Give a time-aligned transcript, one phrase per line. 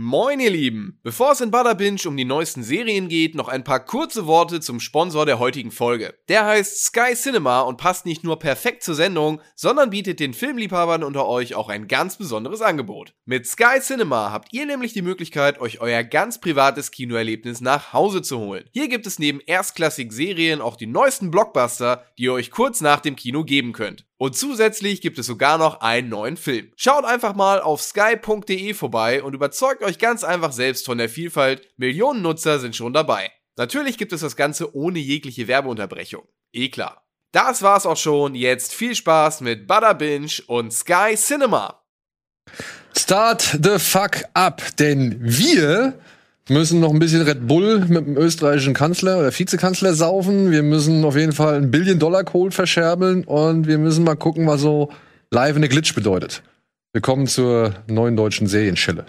[0.00, 1.00] Moin ihr Lieben!
[1.02, 4.78] Bevor es in Butterbinge um die neuesten Serien geht, noch ein paar kurze Worte zum
[4.78, 6.14] Sponsor der heutigen Folge.
[6.28, 11.02] Der heißt Sky Cinema und passt nicht nur perfekt zur Sendung, sondern bietet den Filmliebhabern
[11.02, 13.12] unter euch auch ein ganz besonderes Angebot.
[13.24, 18.22] Mit Sky Cinema habt ihr nämlich die Möglichkeit, euch euer ganz privates Kinoerlebnis nach Hause
[18.22, 18.66] zu holen.
[18.70, 23.00] Hier gibt es neben erstklassigen Serien auch die neuesten Blockbuster, die ihr euch kurz nach
[23.00, 24.07] dem Kino geben könnt.
[24.18, 26.72] Und zusätzlich gibt es sogar noch einen neuen Film.
[26.76, 31.68] Schaut einfach mal auf sky.de vorbei und überzeugt euch ganz einfach selbst von der Vielfalt.
[31.76, 33.30] Millionen Nutzer sind schon dabei.
[33.56, 36.26] Natürlich gibt es das Ganze ohne jegliche Werbeunterbrechung.
[36.52, 37.04] Eh klar.
[37.32, 38.34] Das war's auch schon.
[38.34, 41.84] Jetzt viel Spaß mit Butter Binge und Sky Cinema.
[42.96, 46.00] Start the fuck up, denn wir
[46.48, 50.50] müssen noch ein bisschen Red Bull mit dem österreichischen Kanzler oder Vizekanzler saufen.
[50.50, 54.90] Wir müssen auf jeden Fall einen Billion-Dollar-Kohl verscherbeln und wir müssen mal gucken, was so
[55.30, 56.42] live in der Glitch bedeutet.
[56.92, 59.04] Willkommen zur neuen deutschen Serienschelle.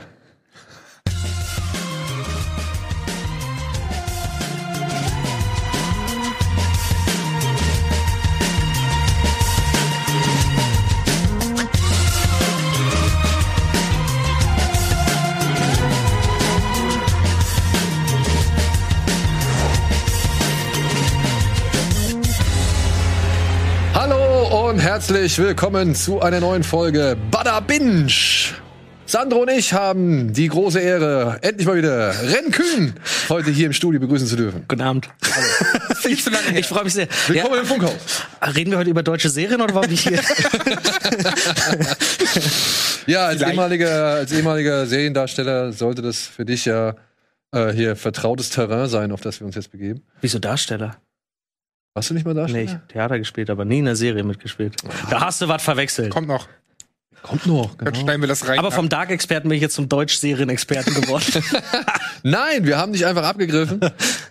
[25.09, 28.13] Herzlich willkommen zu einer neuen Folge Bada Binge.
[29.07, 32.93] Sandro und ich haben die große Ehre, endlich mal wieder Ren Kühn
[33.27, 34.65] heute hier im Studio begrüßen zu dürfen.
[34.67, 35.09] Guten Abend.
[36.03, 36.59] Her.
[36.59, 37.07] Ich freue mich sehr.
[37.25, 37.93] Willkommen Ja, im Funkhaus.
[38.55, 40.21] reden wir heute über deutsche Serien oder warum ich hier?
[43.07, 43.53] Ja, als Vielleicht.
[43.53, 46.93] ehemaliger, als ehemaliger Seriendarsteller sollte das für dich ja
[47.51, 50.03] äh, hier vertrautes Terrain sein, auf das wir uns jetzt begeben.
[50.21, 50.97] Wieso Darsteller?
[51.93, 52.63] Warst du nicht mal Nee, Darsteller?
[52.63, 54.75] ich hab Theater gespielt, aber nie in der Serie mitgespielt.
[55.09, 56.11] Da hast du was verwechselt.
[56.11, 56.47] Kommt noch.
[57.21, 57.75] Kommt noch.
[57.75, 57.99] Dann Genau.
[57.99, 58.59] schneiden wir das rein.
[58.59, 61.25] Aber vom Dark-Experten bin ich jetzt zum Deutsch-Serien-Experten geworden.
[62.23, 63.81] Nein, wir haben dich einfach abgegriffen.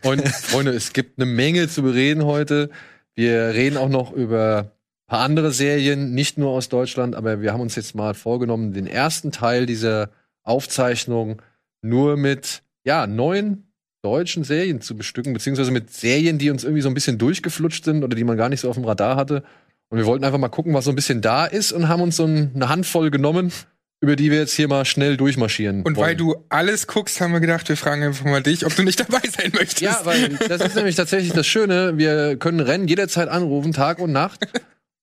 [0.05, 2.71] Und Freunde, es gibt eine Menge zu bereden heute.
[3.15, 7.53] Wir reden auch noch über ein paar andere Serien, nicht nur aus Deutschland, aber wir
[7.53, 10.11] haben uns jetzt mal vorgenommen, den ersten Teil dieser
[10.45, 11.43] Aufzeichnung
[11.83, 13.68] nur mit ja, neuen
[14.03, 18.05] deutschen Serien zu bestücken, beziehungsweise mit Serien, die uns irgendwie so ein bisschen durchgeflutscht sind
[18.05, 19.43] oder die man gar nicht so auf dem Radar hatte.
[19.91, 22.17] Und wir wollten einfach mal gucken, was so ein bisschen da ist und haben uns
[22.17, 23.53] so ein- eine Handvoll genommen,
[24.01, 25.79] über die wir jetzt hier mal schnell durchmarschieren.
[25.83, 26.07] Und wollen.
[26.09, 29.01] weil du alles guckst, haben wir gedacht, wir fragen einfach mal dich, ob du nicht
[29.01, 29.81] dabei sein möchtest.
[29.81, 31.97] Ja, weil das ist nämlich tatsächlich das Schöne.
[31.99, 34.47] Wir können Rennen jederzeit anrufen, Tag und Nacht.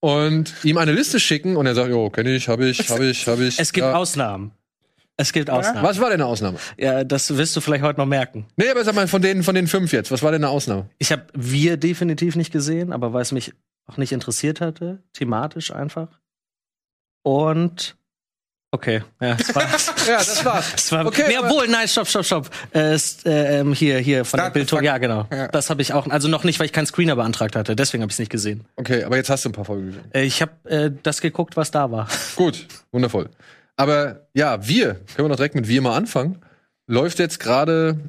[0.01, 3.27] Und ihm eine Liste schicken und er sagt, jo, kenne ich, habe ich, habe ich,
[3.27, 3.59] habe ich.
[3.59, 3.95] es gibt ja.
[3.95, 4.51] Ausnahmen.
[5.17, 5.83] Es gibt Ausnahmen.
[5.83, 6.57] Was war denn eine Ausnahme?
[6.77, 8.45] Ja, das wirst du vielleicht heute noch merken.
[8.57, 10.89] Nee, aber sag mal, von den, von den fünf jetzt, was war denn eine Ausnahme?
[10.97, 13.53] Ich habe Wir definitiv nicht gesehen, aber weil es mich
[13.87, 16.19] auch nicht interessiert hatte, thematisch einfach.
[17.23, 17.95] Und
[18.71, 19.93] okay, ja, das war's.
[20.07, 20.71] Ja, das war's.
[20.73, 22.49] Das war, Okay, nee, obwohl, nein, stopp, stopp, stopp.
[22.73, 22.95] Äh,
[23.25, 24.83] äh, ähm, hier, hier von der Start the Bildung.
[24.83, 25.27] Ja, genau.
[25.31, 25.47] Ja.
[25.47, 27.75] Das habe ich auch, also noch nicht, weil ich keinen Screener beantragt hatte.
[27.75, 28.65] Deswegen habe ich es nicht gesehen.
[28.75, 30.11] Okay, aber jetzt hast du ein paar Folgen gesehen.
[30.13, 32.07] Äh, ich habe äh, das geguckt, was da war.
[32.35, 33.29] Gut, wundervoll.
[33.77, 36.41] Aber ja, wir, können wir noch direkt mit wir mal anfangen.
[36.87, 37.99] Läuft jetzt gerade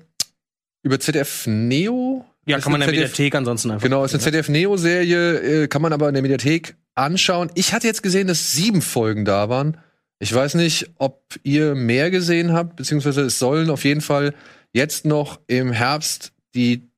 [0.83, 2.25] über ZDF Neo.
[2.47, 3.83] Ja, Ist kann man in der ZDF Mediathek ansonsten einfach.
[3.83, 7.51] Genau, ist eine ZDF-Neo-Serie, äh, kann man aber in der Mediathek anschauen.
[7.55, 9.79] Ich hatte jetzt gesehen, dass sieben Folgen da waren.
[10.21, 14.33] Ich weiß nicht, ob ihr mehr gesehen habt, beziehungsweise es sollen auf jeden Fall
[14.73, 16.89] jetzt noch im Herbst die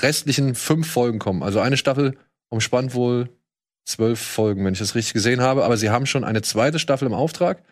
[0.00, 1.42] restlichen fünf Folgen kommen.
[1.42, 2.16] Also eine Staffel
[2.50, 3.30] umspannt wohl
[3.84, 5.64] zwölf Folgen, wenn ich das richtig gesehen habe.
[5.64, 7.62] Aber sie haben schon eine zweite Staffel im Auftrag.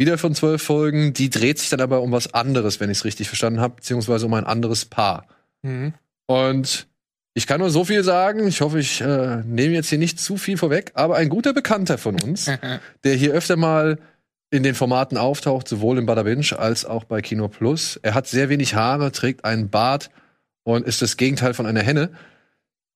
[0.00, 1.12] Wieder von zwölf Folgen.
[1.12, 4.24] Die dreht sich dann aber um was anderes, wenn ich es richtig verstanden habe, beziehungsweise
[4.24, 5.26] um ein anderes Paar.
[5.60, 5.92] Mhm.
[6.24, 6.86] Und
[7.34, 8.46] ich kann nur so viel sagen.
[8.46, 10.92] Ich hoffe, ich äh, nehme jetzt hier nicht zu viel vorweg.
[10.94, 12.50] Aber ein guter Bekannter von uns,
[13.04, 13.98] der hier öfter mal
[14.50, 18.00] in den Formaten auftaucht, sowohl in Bada Binge als auch bei Kino Plus.
[18.02, 20.08] Er hat sehr wenig Haare, trägt einen Bart
[20.62, 22.10] und ist das Gegenteil von einer Henne.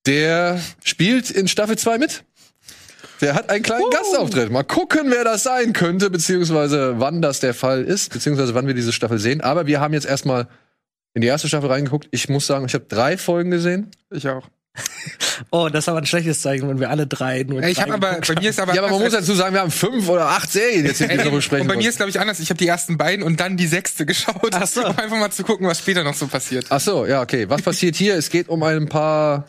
[0.06, 2.24] Der spielt in Staffel 2 mit.
[3.20, 4.50] Der hat einen kleinen Gastauftritt.
[4.50, 8.74] Mal gucken, wer das sein könnte, beziehungsweise wann das der Fall ist, beziehungsweise wann wir
[8.74, 9.40] diese Staffel sehen.
[9.40, 10.48] Aber wir haben jetzt erstmal
[11.14, 12.08] in die erste Staffel reingeguckt.
[12.10, 13.90] Ich muss sagen, ich habe drei Folgen gesehen.
[14.10, 14.48] Ich auch.
[15.50, 18.20] Oh, das ist aber ein schlechtes Zeichen, wenn wir alle drei nur Ich habe aber,
[18.20, 18.72] bei mir ist aber.
[18.72, 21.08] Ja, aber man muss anders dazu sagen, wir haben fünf oder acht Serien jetzt, die
[21.08, 22.38] wir darüber als- sprechen und bei mir ist, glaube ich, anders.
[22.38, 24.82] Ich habe die ersten beiden und dann die sechste geschaut, Ach so.
[24.86, 26.66] um einfach mal zu gucken, was später noch so passiert.
[26.70, 27.48] Ach so, ja, okay.
[27.50, 28.14] Was passiert hier?
[28.14, 29.46] Es geht um ein paar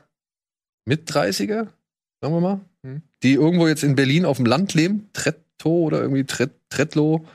[0.85, 1.67] Mit-30er,
[2.21, 3.01] sagen wir mal, Hm.
[3.23, 5.09] die irgendwo jetzt in Berlin auf dem Land leben.
[5.13, 7.25] Tretto oder irgendwie Tret Tretlo.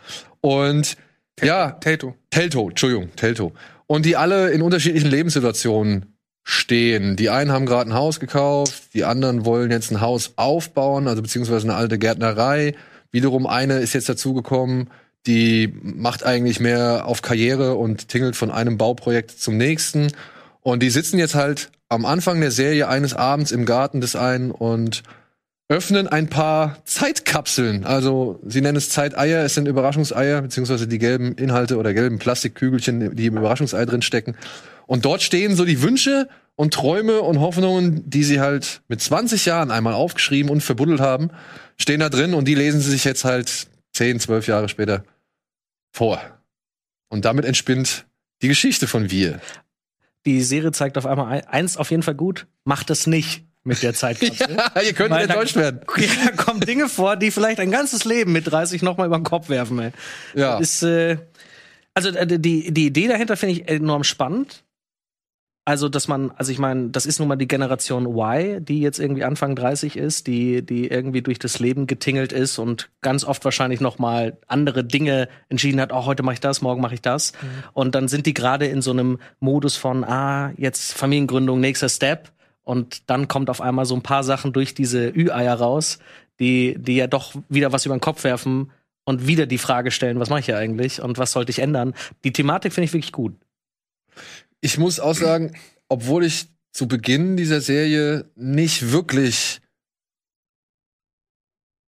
[0.41, 0.97] Und
[1.43, 2.15] ja, Tato.
[2.31, 3.53] Telto, Entschuldigung, Telto.
[3.87, 7.17] Und die alle in unterschiedlichen Lebenssituationen stehen.
[7.17, 11.23] Die einen haben gerade ein Haus gekauft, die anderen wollen jetzt ein Haus aufbauen, also
[11.23, 12.75] beziehungsweise eine alte Gärtnerei.
[13.11, 14.91] Wiederum eine ist jetzt dazugekommen,
[15.26, 20.12] die macht eigentlich mehr auf Karriere und tingelt von einem Bauprojekt zum nächsten.
[20.61, 24.51] Und die sitzen jetzt halt am Anfang der Serie eines Abends im Garten des einen
[24.51, 25.03] und
[25.69, 27.85] öffnen ein paar Zeitkapseln.
[27.85, 33.15] Also sie nennen es Zeiteier, es sind Überraschungseier, beziehungsweise die gelben Inhalte oder gelben Plastikkügelchen,
[33.15, 34.37] die im Überraschungsei drin stecken.
[34.87, 39.47] Und dort stehen so die Wünsche und Träume und Hoffnungen, die sie halt mit 20
[39.47, 41.31] Jahren einmal aufgeschrieben und verbuddelt haben,
[41.77, 45.05] stehen da drin und die lesen sie sich jetzt halt 10, 12 Jahre später
[45.93, 46.21] vor.
[47.09, 48.07] Und damit entspinnt
[48.43, 49.41] die Geschichte von Wir.
[50.27, 52.47] Die Serie zeigt auf einmal ein- eins auf jeden Fall gut.
[52.65, 54.57] Macht es nicht mit der Zeitkapsel.
[54.75, 55.81] Ja, ihr könnt enttäuscht werden.
[55.97, 59.19] Ja, da kommen Dinge vor, die vielleicht ein ganzes Leben mit 30 noch mal über
[59.19, 59.79] den Kopf werfen.
[59.79, 59.91] Ey.
[60.35, 60.59] Ja.
[60.59, 61.19] Ist, äh,
[61.95, 64.65] also äh, die, die Idee dahinter finde ich enorm spannend.
[65.71, 68.99] Also, dass man, also ich meine, das ist nun mal die Generation Y, die jetzt
[68.99, 73.45] irgendwie Anfang 30 ist, die, die irgendwie durch das Leben getingelt ist und ganz oft
[73.45, 77.03] wahrscheinlich noch mal andere Dinge entschieden hat, oh, heute mache ich das, morgen mache ich
[77.03, 77.35] das.
[77.73, 82.33] Und dann sind die gerade in so einem Modus von, ah, jetzt Familiengründung, nächster Step.
[82.65, 86.01] Und dann kommt auf einmal so ein paar Sachen durch diese Ü-Eier raus,
[86.41, 88.73] die, die ja doch wieder was über den Kopf werfen
[89.05, 91.95] und wieder die Frage stellen, was mache ich hier eigentlich und was sollte ich ändern?
[92.25, 93.37] Die Thematik finde ich wirklich gut.
[94.61, 95.57] Ich muss auch sagen,
[95.89, 99.61] obwohl ich zu Beginn dieser Serie nicht wirklich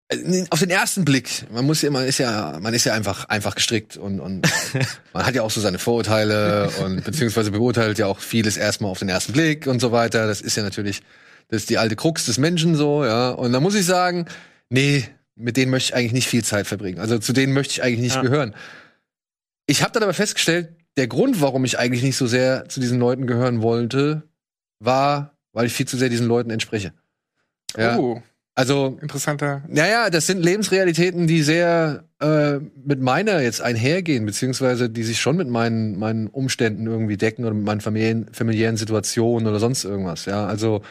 [0.09, 3.25] äh, auf den ersten Blick, man muss ja, man ist ja, man ist ja einfach,
[3.25, 4.47] einfach gestrickt und, und
[5.13, 8.99] man hat ja auch so seine Vorurteile und beziehungsweise beurteilt ja auch vieles erstmal auf
[8.99, 10.27] den ersten Blick und so weiter.
[10.27, 11.01] Das ist ja natürlich,
[11.49, 13.29] das ist die alte Krux des Menschen so, ja.
[13.29, 14.25] Und da muss ich sagen,
[14.69, 15.05] nee,
[15.35, 16.99] mit denen möchte ich eigentlich nicht viel Zeit verbringen.
[16.99, 18.21] Also zu denen möchte ich eigentlich nicht Ja.
[18.21, 18.55] gehören.
[19.65, 22.99] Ich habe dann aber festgestellt, der Grund, warum ich eigentlich nicht so sehr zu diesen
[22.99, 24.23] Leuten gehören wollte,
[24.79, 26.93] war, weil ich viel zu sehr diesen Leuten entspreche.
[27.77, 27.97] Ja.
[27.97, 28.21] Oh,
[28.55, 29.63] Also, interessanter.
[29.67, 35.37] naja, das sind Lebensrealitäten, die sehr äh, mit meiner jetzt einhergehen, beziehungsweise die sich schon
[35.37, 40.25] mit meinen, meinen Umständen irgendwie decken oder mit meinen Familien, familiären Situationen oder sonst irgendwas.
[40.25, 40.83] Ja, also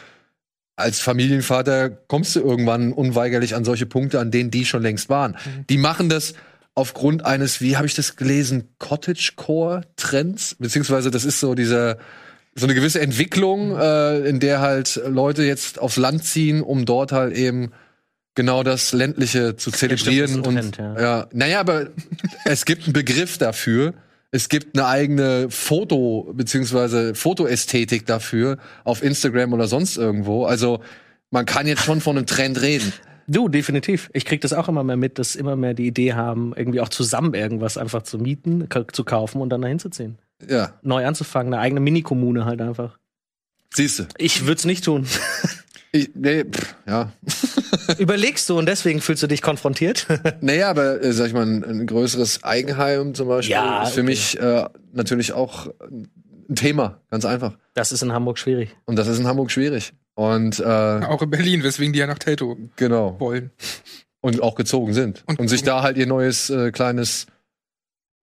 [0.75, 5.37] als Familienvater kommst du irgendwann unweigerlich an solche Punkte, an denen die schon längst waren.
[5.69, 6.35] Die machen das
[6.75, 11.99] aufgrund eines, wie habe ich das gelesen, Cottagecore-Trends, beziehungsweise das ist so dieser
[12.55, 17.11] so eine gewisse Entwicklung, äh, in der halt Leute jetzt aufs Land ziehen, um dort
[17.11, 17.73] halt eben
[18.35, 21.01] genau das ländliche zu zelebrieren und Trend, ja.
[21.01, 21.89] ja, naja, aber
[22.45, 23.95] es gibt einen Begriff dafür.
[24.31, 30.47] Es gibt eine eigene Foto beziehungsweise Fotoästhetik dafür auf Instagram oder sonst irgendwo.
[30.47, 30.81] Also
[31.31, 32.95] man kann jetzt schon von einem Trend reden.
[33.27, 34.11] Du, definitiv.
[34.13, 36.89] Ich krieg das auch immer mehr mit, dass immer mehr die Idee haben, irgendwie auch
[36.89, 40.19] zusammen irgendwas einfach zu mieten, zu kaufen und dann dahin zu ziehen.
[40.49, 42.99] Ja, Neu anzufangen, eine eigene Mini-Kommune halt einfach.
[43.75, 44.05] siehst du.
[44.19, 45.07] Ich würde es nicht tun.
[45.95, 47.13] Ich, nee, pff, ja.
[47.99, 50.07] Überlegst du und deswegen fühlst du dich konfrontiert?
[50.41, 54.01] Naja, aber äh, sag ich mal, ein, ein größeres Eigenheim zum Beispiel Ja, ist für
[54.01, 54.09] okay.
[54.09, 54.65] mich äh,
[54.95, 56.09] natürlich auch ein
[56.55, 57.59] Thema, ganz einfach.
[57.75, 58.75] Das ist in Hamburg schwierig.
[58.87, 59.93] Und das ist in Hamburg schwierig.
[60.15, 63.19] Und äh, Auch in Berlin, weswegen die ja nach Telto genau.
[63.19, 63.51] wollen.
[64.21, 65.25] Und auch gezogen sind.
[65.27, 67.27] Und Und, sich da halt ihr neues äh, kleines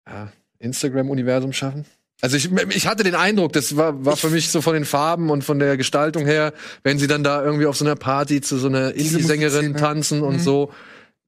[0.08, 1.84] ja, Instagram-Universum schaffen.
[2.22, 5.28] Also ich, ich hatte den Eindruck, das war, war für mich so von den Farben
[5.28, 6.52] und von der Gestaltung her,
[6.84, 10.36] wenn sie dann da irgendwie auf so einer Party zu so einer Indie-Sängerin tanzen und
[10.36, 10.40] Mhm.
[10.40, 10.72] so.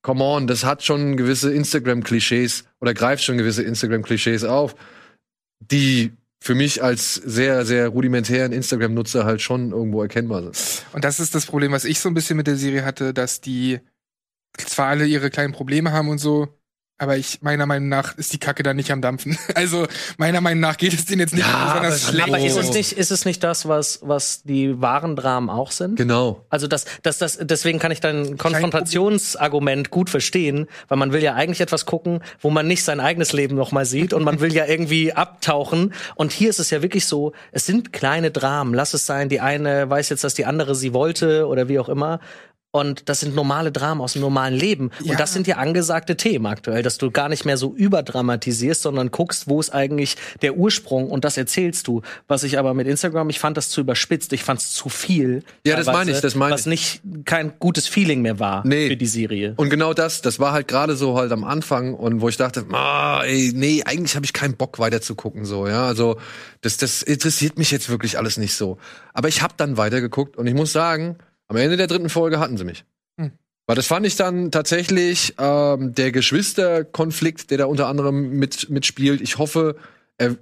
[0.02, 4.76] Come on, das hat schon gewisse Instagram-Klischees oder greift schon gewisse Instagram-Klischees auf,
[5.60, 6.12] die
[6.44, 10.84] für mich als sehr, sehr rudimentären Instagram-Nutzer halt schon irgendwo erkennbar sind.
[10.92, 13.40] Und das ist das Problem, was ich so ein bisschen mit der Serie hatte, dass
[13.40, 13.80] die
[14.58, 16.48] zwar alle ihre kleinen Probleme haben und so,
[16.98, 19.36] aber ich, meiner Meinung nach, ist die Kacke da nicht am Dampfen.
[19.54, 19.86] Also,
[20.16, 22.28] meiner Meinung nach geht es denen jetzt nicht Ja, besonders aber- schlecht.
[22.28, 25.70] Aber ist es Und- nicht, ist es nicht das, was, was die wahren Dramen auch
[25.70, 25.96] sind?
[25.96, 26.44] Genau.
[26.50, 28.36] Also das, das, das, deswegen kann ich dein
[28.98, 33.32] Konfrontationsargument gut verstehen, weil man will ja eigentlich etwas gucken, wo man nicht sein eigenes
[33.32, 35.92] Leben noch mal sieht und man will ja irgendwie abtauchen.
[36.14, 38.74] Und hier ist es ja wirklich so, es sind kleine Dramen.
[38.74, 41.88] Lass es sein, die eine weiß jetzt, dass die andere sie wollte oder wie auch
[41.88, 42.20] immer.
[42.74, 44.90] Und das sind normale Dramen aus dem normalen Leben.
[45.00, 45.12] Ja.
[45.12, 49.12] Und das sind ja angesagte Themen aktuell, dass du gar nicht mehr so überdramatisierst, sondern
[49.12, 52.02] guckst, wo ist eigentlich der Ursprung und das erzählst du.
[52.26, 55.44] Was ich aber mit Instagram, ich fand das zu überspitzt, ich fand es zu viel.
[55.64, 56.66] Ja, das meine ich, das meine Was ich.
[56.66, 58.88] nicht kein gutes Feeling mehr war Nee.
[58.88, 59.54] für die Serie.
[59.56, 62.66] Und genau das, das war halt gerade so halt am Anfang und wo ich dachte,
[62.72, 66.16] ah, ey, nee, eigentlich habe ich keinen Bock weiter zu gucken so, ja, also
[66.60, 68.78] das das interessiert mich jetzt wirklich alles nicht so.
[69.12, 72.56] Aber ich habe dann weitergeguckt und ich muss sagen, am Ende der dritten Folge hatten
[72.56, 72.84] sie mich.
[73.18, 73.32] Hm.
[73.66, 79.20] Weil das fand ich dann tatsächlich ähm, der Geschwisterkonflikt, der da unter anderem mit mitspielt.
[79.20, 79.76] Ich hoffe,
[80.18, 80.36] er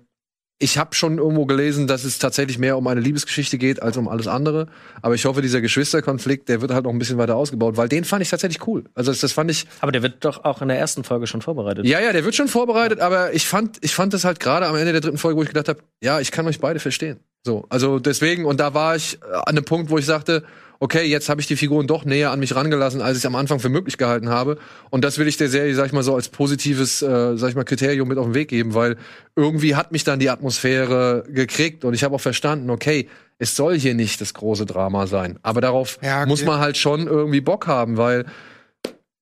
[0.63, 4.07] ich habe schon irgendwo gelesen, dass es tatsächlich mehr um eine Liebesgeschichte geht als um
[4.07, 4.69] alles andere.
[5.03, 8.05] Aber ich hoffe, dieser Geschwisterkonflikt, der wird halt noch ein bisschen weiter ausgebaut, weil den
[8.05, 8.85] fand ich tatsächlich cool.
[8.95, 9.67] Also das, das fand ich.
[9.81, 11.85] Aber der wird doch auch in der ersten Folge schon vorbereitet.
[11.85, 14.77] Ja, ja, der wird schon vorbereitet, aber ich fand, ich fand das halt gerade am
[14.77, 17.19] Ende der dritten Folge, wo ich gedacht habe, ja, ich kann euch beide verstehen.
[17.45, 20.45] So, also deswegen, und da war ich an einem Punkt, wo ich sagte,
[20.83, 23.37] okay, jetzt habe ich die Figuren doch näher an mich rangelassen, als ich es am
[23.37, 24.59] Anfang für möglich gehalten habe.
[24.91, 27.55] Und das will ich der Serie, sag ich mal so, als positives, äh, sag ich
[27.55, 28.97] mal, Kriterium mit auf den Weg geben, weil
[29.37, 33.09] irgendwie hat mich dann die Atmosphäre gekriegt und ich habe auch verstanden, okay,
[33.39, 35.39] es soll hier nicht das große Drama sein.
[35.43, 36.29] Aber darauf Ja, okay.
[36.29, 38.25] muss man halt schon irgendwie Bock haben, weil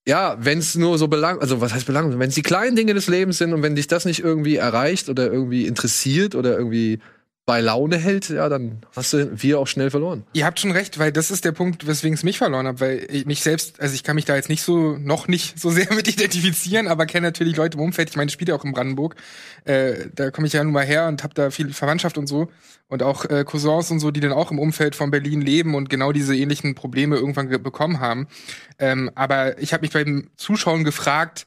[0.08, 2.94] ja, wenn es nur so belang, also was heißt belang, wenn es die kleinen Dinge
[2.94, 7.00] des Lebens sind und wenn dich das nicht irgendwie erreicht oder irgendwie interessiert oder irgendwie
[7.46, 10.24] bei Laune hält, ja, dann hast du wir auch schnell verloren.
[10.34, 13.06] Ihr habt schon recht, weil das ist der Punkt, weswegen es mich verloren hat, weil
[13.10, 15.92] ich mich selbst, also ich kann mich da jetzt nicht so, noch nicht so sehr
[15.94, 18.08] mit identifizieren, aber kenne natürlich Leute im Umfeld.
[18.10, 19.16] Ich meine, ich spiele auch in Brandenburg.
[19.64, 22.48] Äh, da komme ich ja nun mal her und habe da viel Verwandtschaft und so.
[22.88, 25.90] Und auch äh, Cousins und so, die dann auch im Umfeld von Berlin leben und
[25.90, 28.28] genau diese ähnlichen Probleme irgendwann ge- bekommen haben.
[28.78, 31.46] Ähm, aber ich habe mich beim Zuschauen gefragt,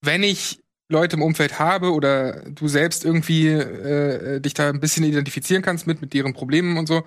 [0.00, 5.04] wenn ich Leute im Umfeld habe oder du selbst irgendwie äh, dich da ein bisschen
[5.04, 7.04] identifizieren kannst mit, mit deren Problemen und so,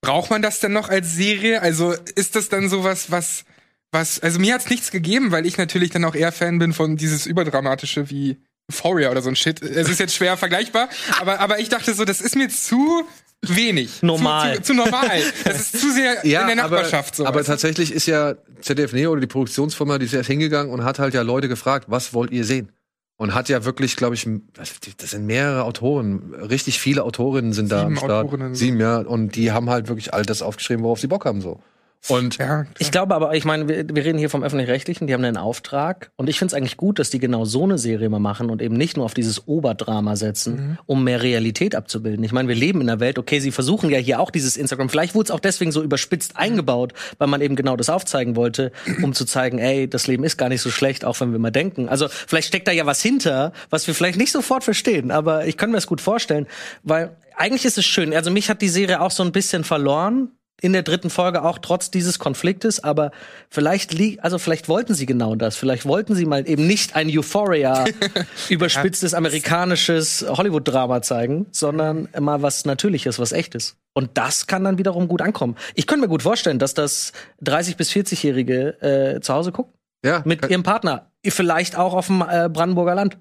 [0.00, 1.62] braucht man das denn noch als Serie?
[1.62, 3.44] Also ist das dann sowas, was,
[3.92, 6.96] was, also mir hat's nichts gegeben, weil ich natürlich dann auch eher Fan bin von
[6.96, 8.38] dieses Überdramatische wie
[8.70, 9.62] Euphoria oder so ein Shit.
[9.62, 10.88] Es ist jetzt schwer vergleichbar,
[11.20, 13.04] aber, aber ich dachte so, das ist mir zu
[13.42, 14.02] wenig.
[14.02, 14.56] Normal.
[14.56, 15.22] Zu, zu, zu normal.
[15.44, 17.26] Das ist zu sehr in der Nachbarschaft so.
[17.26, 17.46] aber du?
[17.46, 21.14] tatsächlich ist ja ZDF Neo oder die Produktionsfirma, die ist erst hingegangen und hat halt
[21.14, 22.72] ja Leute gefragt, was wollt ihr sehen?
[23.18, 27.82] Und hat ja wirklich, glaube ich, das sind mehrere Autoren, richtig viele Autorinnen sind da
[27.82, 28.26] am Sieben Start.
[28.26, 28.54] Autorinnen.
[28.54, 28.98] Sieben, ja.
[28.98, 31.60] Und die haben halt wirklich all das aufgeschrieben, worauf sie Bock haben, so.
[32.08, 35.24] Und ja, Ich glaube aber, ich meine, wir, wir reden hier vom Öffentlich-Rechtlichen, die haben
[35.24, 36.10] einen Auftrag.
[36.16, 38.62] Und ich finde es eigentlich gut, dass die genau so eine Serie mal machen und
[38.62, 42.24] eben nicht nur auf dieses Oberdrama setzen, um mehr Realität abzubilden.
[42.24, 44.88] Ich meine, wir leben in einer Welt, okay, sie versuchen ja hier auch dieses Instagram.
[44.88, 48.72] Vielleicht wurde es auch deswegen so überspitzt eingebaut, weil man eben genau das aufzeigen wollte,
[49.02, 51.50] um zu zeigen, ey, das Leben ist gar nicht so schlecht, auch wenn wir mal
[51.50, 51.88] denken.
[51.88, 55.56] Also vielleicht steckt da ja was hinter, was wir vielleicht nicht sofort verstehen, aber ich
[55.56, 56.46] kann mir das gut vorstellen,
[56.82, 58.12] weil eigentlich ist es schön.
[58.12, 61.58] Also mich hat die Serie auch so ein bisschen verloren in der dritten Folge auch
[61.58, 63.12] trotz dieses Konfliktes, aber
[63.48, 65.56] vielleicht liegt, also vielleicht wollten sie genau das.
[65.56, 67.84] Vielleicht wollten sie mal eben nicht ein Euphoria
[68.48, 73.76] überspitztes amerikanisches Hollywood-Drama zeigen, sondern mal was Natürliches, was Echtes.
[73.94, 75.56] Und das kann dann wiederum gut ankommen.
[75.74, 77.12] Ich könnte mir gut vorstellen, dass das
[77.42, 79.74] 30 bis 40-Jährige äh, zu Hause gucken
[80.04, 83.18] ja, mit ihrem Partner, vielleicht auch auf dem äh, Brandenburger Land.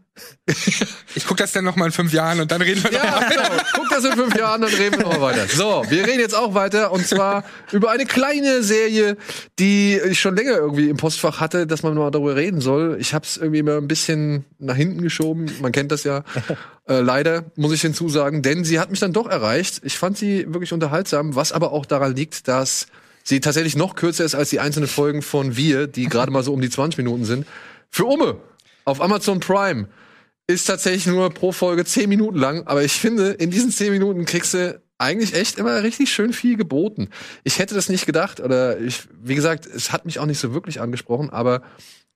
[1.15, 3.29] ich guck das dann noch mal in fünf Jahren und dann reden wir noch Ja,
[3.29, 3.63] genau.
[3.73, 5.47] Guck das in fünf Jahren, dann reden wir noch weiter.
[5.47, 9.17] So, wir reden jetzt auch weiter und zwar über eine kleine Serie,
[9.59, 12.97] die ich schon länger irgendwie im Postfach hatte, dass man mal darüber reden soll.
[12.99, 15.51] Ich habe es irgendwie immer ein bisschen nach hinten geschoben.
[15.61, 16.23] Man kennt das ja.
[16.89, 19.81] Äh, leider muss ich hinzusagen, denn sie hat mich dann doch erreicht.
[19.83, 22.87] Ich fand sie wirklich unterhaltsam, was aber auch daran liegt, dass
[23.25, 26.53] sie tatsächlich noch kürzer ist als die einzelnen Folgen von Wir, die gerade mal so
[26.53, 27.45] um die 20 Minuten sind.
[27.89, 28.39] Für Umme
[28.85, 29.87] auf Amazon Prime
[30.47, 34.25] ist tatsächlich nur pro Folge 10 Minuten lang, aber ich finde, in diesen 10 Minuten
[34.25, 37.09] kriegst du eigentlich echt immer richtig schön viel geboten.
[37.43, 40.53] Ich hätte das nicht gedacht, oder ich, wie gesagt, es hat mich auch nicht so
[40.53, 41.61] wirklich angesprochen, aber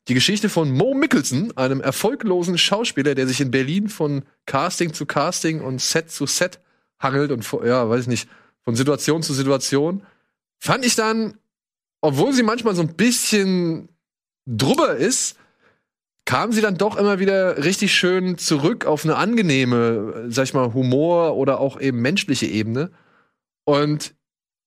[0.07, 5.05] die Geschichte von Mo Mickelson, einem erfolglosen Schauspieler, der sich in Berlin von Casting zu
[5.05, 6.59] Casting und Set zu Set
[6.99, 8.29] hangelt und, ja, weiß ich nicht,
[8.63, 10.03] von Situation zu Situation,
[10.57, 11.37] fand ich dann,
[12.01, 13.89] obwohl sie manchmal so ein bisschen
[14.47, 15.35] drüber ist,
[16.25, 20.53] kam sie dann doch immer wieder richtig schön zurück auf eine angenehme, äh, sag ich
[20.53, 22.91] mal, Humor oder auch eben menschliche Ebene.
[23.63, 24.13] Und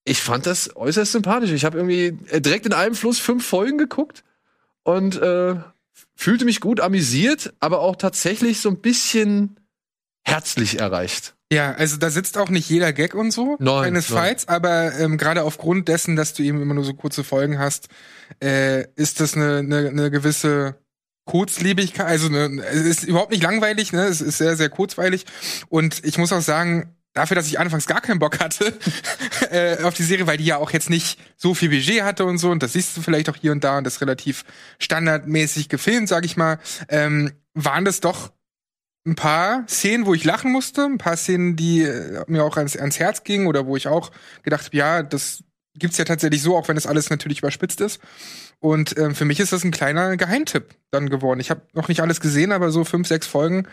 [0.04, 1.52] ich fand das äußerst sympathisch.
[1.52, 4.25] Ich habe irgendwie äh, direkt in einem Fluss fünf Folgen geguckt
[4.82, 5.56] und äh,
[6.14, 9.61] fühlte mich gut amüsiert, aber auch tatsächlich so ein bisschen
[10.25, 11.34] herzlich erreicht.
[11.52, 15.44] Ja, also da sitzt auch nicht jeder Gag und so, Nein, keinesfalls, aber ähm, gerade
[15.44, 17.88] aufgrund dessen, dass du eben immer nur so kurze Folgen hast,
[18.42, 20.76] äh, ist das eine, eine, eine gewisse
[21.24, 24.04] Kurzlebigkeit, also eine, es ist überhaupt nicht langweilig, ne?
[24.04, 25.24] Es ist sehr, sehr kurzweilig.
[25.68, 28.76] Und ich muss auch sagen, dafür, dass ich anfangs gar keinen Bock hatte
[29.50, 32.38] äh, auf die Serie, weil die ja auch jetzt nicht so viel Budget hatte und
[32.38, 34.44] so, und das siehst du vielleicht auch hier und da und das relativ
[34.78, 38.32] standardmäßig gefilmt, sag ich mal, ähm, waren das doch
[39.06, 42.76] ein paar Szenen, wo ich lachen musste, ein paar Szenen, die äh, mir auch ans,
[42.76, 44.10] ans Herz gingen oder wo ich auch
[44.42, 48.00] gedacht habe, ja, das gibt's ja tatsächlich so, auch wenn das alles natürlich überspitzt ist.
[48.64, 51.38] Und ähm, für mich ist das ein kleiner Geheimtipp dann geworden.
[51.38, 53.68] Ich habe noch nicht alles gesehen, aber so fünf, sechs Folgen,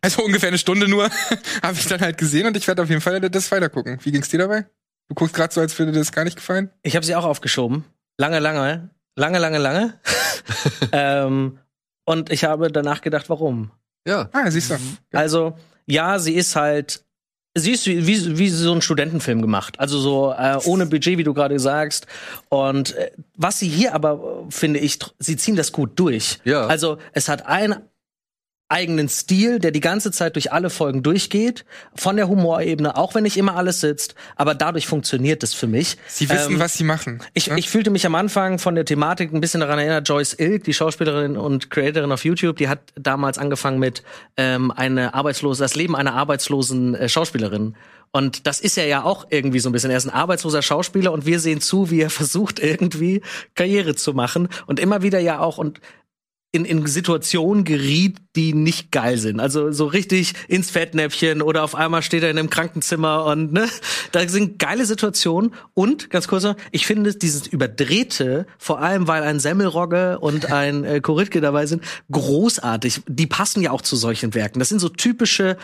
[0.00, 1.08] also ungefähr eine Stunde nur,
[1.62, 4.00] habe ich dann halt gesehen und ich werde auf jeden Fall das weitergucken.
[4.02, 4.66] Wie ging's dir dabei?
[5.06, 6.70] Du guckst gerade so, als würde dir das gar nicht gefallen.
[6.82, 7.84] Ich habe sie auch aufgeschoben.
[8.18, 10.00] Lange, lange, lange, lange, lange.
[10.90, 11.60] ähm,
[12.04, 13.70] und ich habe danach gedacht, warum?
[14.08, 14.28] Ja.
[14.32, 14.78] Ah, siehst du.
[15.12, 17.04] Also, ja, sie ist halt
[17.56, 19.78] Sie ist wie, wie, wie so ein Studentenfilm gemacht.
[19.78, 22.06] Also so äh, ohne Budget, wie du gerade sagst.
[22.48, 26.40] Und äh, was sie hier aber, äh, finde ich, sie ziehen das gut durch.
[26.44, 26.66] Ja.
[26.66, 27.76] Also es hat einen
[28.68, 31.64] eigenen Stil, der die ganze Zeit durch alle Folgen durchgeht.
[31.94, 34.14] Von der Humorebene, auch wenn nicht immer alles sitzt.
[34.36, 35.98] Aber dadurch funktioniert es für mich.
[36.08, 37.22] Sie wissen, Ähm, was sie machen.
[37.34, 37.58] ich, ne?
[37.58, 40.08] ich fühlte mich am Anfang von der Thematik ein bisschen daran erinnert.
[40.08, 44.02] Joyce Ilk, die Schauspielerin und Creatorin auf YouTube, die hat damals angefangen mit
[44.36, 47.76] ähm, eine arbeitslose, das Leben einer arbeitslosen äh, Schauspielerin.
[48.12, 49.90] Und das ist er ja auch irgendwie so ein bisschen.
[49.90, 53.22] Er ist ein arbeitsloser Schauspieler und wir sehen zu, wie er versucht irgendwie
[53.54, 55.80] Karriere zu machen und immer wieder ja auch und
[56.54, 59.40] in, in Situationen geriet, die nicht geil sind.
[59.40, 63.68] Also so richtig ins Fettnäpfchen oder auf einmal steht er in einem Krankenzimmer und ne,
[64.12, 65.52] da sind geile Situationen.
[65.74, 70.84] Und ganz kurz noch, ich finde dieses überdrehte, vor allem weil ein Semmelrogge und ein
[70.84, 71.82] äh, Koritke dabei sind,
[72.12, 73.02] großartig.
[73.08, 74.60] Die passen ja auch zu solchen Werken.
[74.60, 75.56] Das sind so typische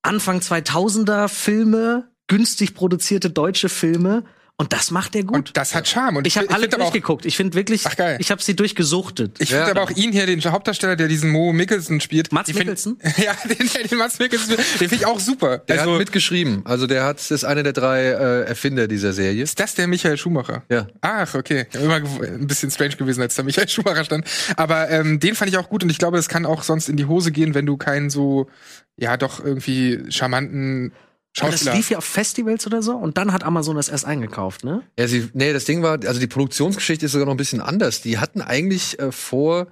[0.00, 4.24] Anfang 2000er Filme, günstig produzierte deutsche Filme.
[4.56, 5.34] Und das macht er gut.
[5.34, 6.18] Und das hat Charme.
[6.18, 7.26] Und ich habe alle durchgeguckt.
[7.26, 8.18] Ich finde wirklich, Ach, geil.
[8.20, 9.40] ich habe sie durchgesuchtet.
[9.40, 9.70] ich finde Ja.
[9.72, 12.32] aber auch ihn hier, den Hauptdarsteller, der diesen Mo Mickelson spielt.
[12.32, 12.96] Mats Mikkelsen?
[13.16, 15.58] Ja, den, den Mats Mikkelsen, den finde ich auch super.
[15.58, 16.62] Der also, hat mitgeschrieben.
[16.64, 19.42] Also der hat, ist einer der drei äh, Erfinder dieser Serie.
[19.42, 20.62] ist das der Michael Schumacher?
[20.68, 20.86] Ja.
[21.00, 21.66] Ach, okay.
[21.72, 24.24] Immer ein bisschen strange gewesen, als da Michael Schumacher stand.
[24.56, 26.96] Aber ähm, den fand ich auch gut und ich glaube, das kann auch sonst in
[26.96, 28.48] die Hose gehen, wenn du keinen so,
[28.96, 30.92] ja, doch irgendwie charmanten
[31.40, 34.04] Aber das Schauspieler lief ja auf Festivals oder so und dann hat Amazon das erst
[34.04, 34.82] eingekauft, ne?
[34.98, 38.02] Ja, sie, nee, das Ding war, also die Produktionsgeschichte ist sogar noch ein bisschen anders.
[38.02, 39.66] Die hatten eigentlich äh, vor,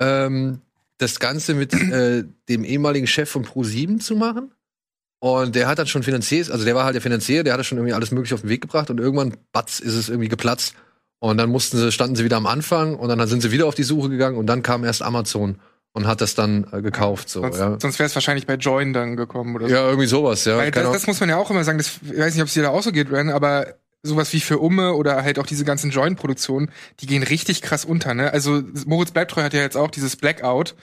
[0.00, 0.60] ähm,
[0.98, 4.52] das Ganze mit äh, dem ehemaligen Chef von Pro7 zu machen.
[5.20, 7.78] Und der hat dann schon Finanzier, also der war halt der Finanzier, der hatte schon
[7.78, 10.74] irgendwie alles mögliche auf den Weg gebracht und irgendwann, batz, ist es irgendwie geplatzt.
[11.18, 13.74] Und dann mussten sie, standen sie wieder am Anfang und dann sind sie wieder auf
[13.74, 15.58] die Suche gegangen und dann kam erst Amazon
[15.92, 17.28] und hat das dann äh, gekauft.
[17.28, 17.76] So, Sonst, ja.
[17.80, 19.74] sonst wäre es wahrscheinlich bei Join dann gekommen oder so.
[19.74, 20.56] ja, irgendwie sowas, ja.
[20.58, 21.78] Weil das, das muss man ja auch immer sagen.
[21.78, 24.40] Das, ich weiß nicht, ob es dir da auch so geht, Ren, aber sowas wie
[24.40, 28.32] für Umme oder halt auch diese ganzen Join-Produktionen, die gehen richtig krass unter, ne?
[28.32, 30.74] Also Moritz Bleibtreu hat ja jetzt auch dieses Blackout.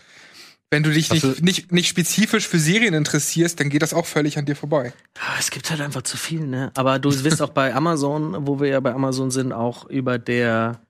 [0.71, 4.37] Wenn du dich nicht, nicht, nicht spezifisch für Serien interessierst, dann geht das auch völlig
[4.37, 4.93] an dir vorbei.
[5.19, 6.71] Ah, Es gibt halt einfach zu viel, ne?
[6.75, 10.81] Aber du wisst auch bei Amazon, wo wir ja bei Amazon sind, auch über der,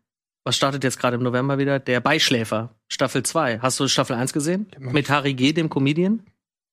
[0.46, 1.80] was startet jetzt gerade im November wieder?
[1.80, 3.60] Der Beischläfer, Staffel 2.
[3.60, 4.68] Hast du Staffel 1 gesehen?
[4.80, 6.22] Mit Harry G., dem Comedian?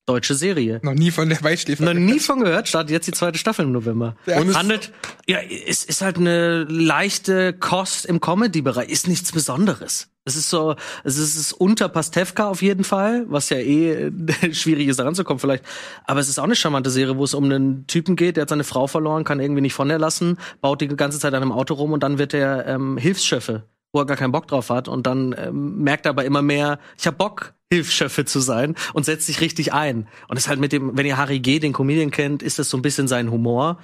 [0.05, 0.79] Deutsche Serie.
[0.83, 1.83] Noch nie von der Beischläfer.
[1.85, 4.15] Noch nie von gehört, startet jetzt die zweite Staffel im November.
[4.25, 4.39] Ja.
[4.41, 4.91] Und es- Handelt,
[5.27, 10.09] ja, es ist halt eine leichte Kost im Comedy-Bereich, ist nichts Besonderes.
[10.25, 14.09] Es ist so, es ist, ist unter Pastewka auf jeden Fall, was ja eh
[14.53, 15.63] schwierig ist, da ranzukommen vielleicht.
[16.05, 18.49] Aber es ist auch eine charmante Serie, wo es um einen Typen geht, der hat
[18.49, 21.51] seine Frau verloren, kann irgendwie nicht von der lassen, baut die ganze Zeit an einem
[21.51, 24.87] Auto rum und dann wird er ähm, Hilfsschöffe, wo er gar keinen Bock drauf hat
[24.87, 29.05] und dann ähm, merkt er aber immer mehr, ich hab Bock, Hilfsschöffe zu sein und
[29.05, 30.07] setzt sich richtig ein.
[30.27, 32.69] Und es ist halt mit dem, wenn ihr Harry G., den Comedian kennt, ist das
[32.69, 33.79] so ein bisschen sein Humor.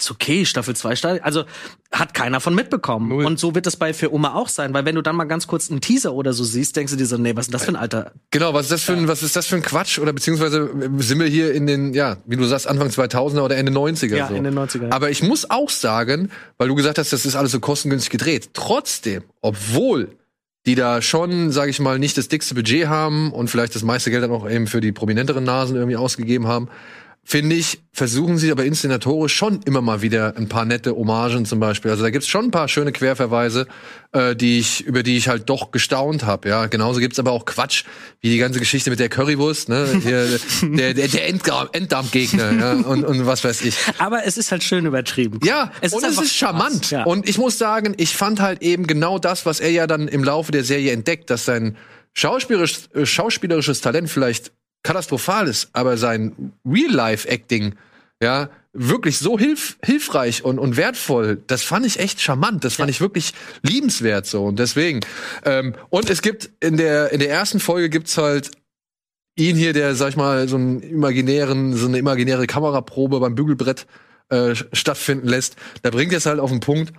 [0.00, 1.24] Ist okay, Staffel 2 startet.
[1.24, 1.44] Also
[1.90, 3.08] hat keiner von mitbekommen.
[3.08, 3.24] Null.
[3.24, 5.48] Und so wird das bei für Oma auch sein, weil wenn du dann mal ganz
[5.48, 7.72] kurz einen Teaser oder so siehst, denkst du dir so, nee, was ist das für
[7.72, 8.12] ein alter?
[8.30, 9.98] Genau, was ist das für ein, was ist das für ein Quatsch?
[9.98, 13.72] Oder beziehungsweise sind wir hier in den, ja, wie du sagst, Anfang 2000er oder Ende
[13.72, 14.14] 90er?
[14.14, 14.34] Ja, so.
[14.34, 14.92] in den 90er.
[14.92, 18.50] Aber ich muss auch sagen, weil du gesagt hast, das ist alles so kostengünstig gedreht.
[18.52, 20.16] Trotzdem, obwohl
[20.68, 24.10] die da schon, sage ich mal, nicht das dickste Budget haben und vielleicht das meiste
[24.10, 26.68] Geld dann auch eben für die prominenteren Nasen irgendwie ausgegeben haben,
[27.30, 31.60] finde ich, versuchen sie aber inszenatorisch schon immer mal wieder ein paar nette Hommagen zum
[31.60, 31.90] Beispiel.
[31.90, 33.66] Also da gibt's schon ein paar schöne Querverweise,
[34.12, 36.48] äh, die ich, über die ich halt doch gestaunt habe.
[36.48, 37.84] Ja, genauso gibt's aber auch Quatsch,
[38.22, 40.00] wie die ganze Geschichte mit der Currywurst, ne?
[40.02, 40.26] Hier,
[40.62, 43.76] der, der, der Enddarm- Enddarmgegner, ja, und, und was weiß ich.
[43.98, 45.38] Aber es ist halt schön übertrieben.
[45.44, 46.90] Ja, es und ist es ist charmant.
[46.90, 47.02] Ja.
[47.02, 50.24] Und ich muss sagen, ich fand halt eben genau das, was er ja dann im
[50.24, 51.76] Laufe der Serie entdeckt, dass sein
[52.14, 57.74] schauspielerisch, äh, schauspielerisches Talent vielleicht katastrophal ist, aber sein Real-Life-Acting,
[58.22, 61.42] ja, wirklich so hilf hilfreich und, und wertvoll.
[61.46, 62.64] Das fand ich echt charmant.
[62.64, 64.44] Das fand ich wirklich liebenswert so.
[64.44, 65.00] Und deswegen.
[65.44, 68.50] Ähm, und es gibt in der, in der ersten Folge gibt's halt
[69.36, 73.86] ihn hier, der, sag ich mal, so einen imaginären, so eine imaginäre Kameraprobe beim Bügelbrett
[74.30, 75.56] äh, stattfinden lässt.
[75.82, 76.92] Da bringt er es halt auf den Punkt.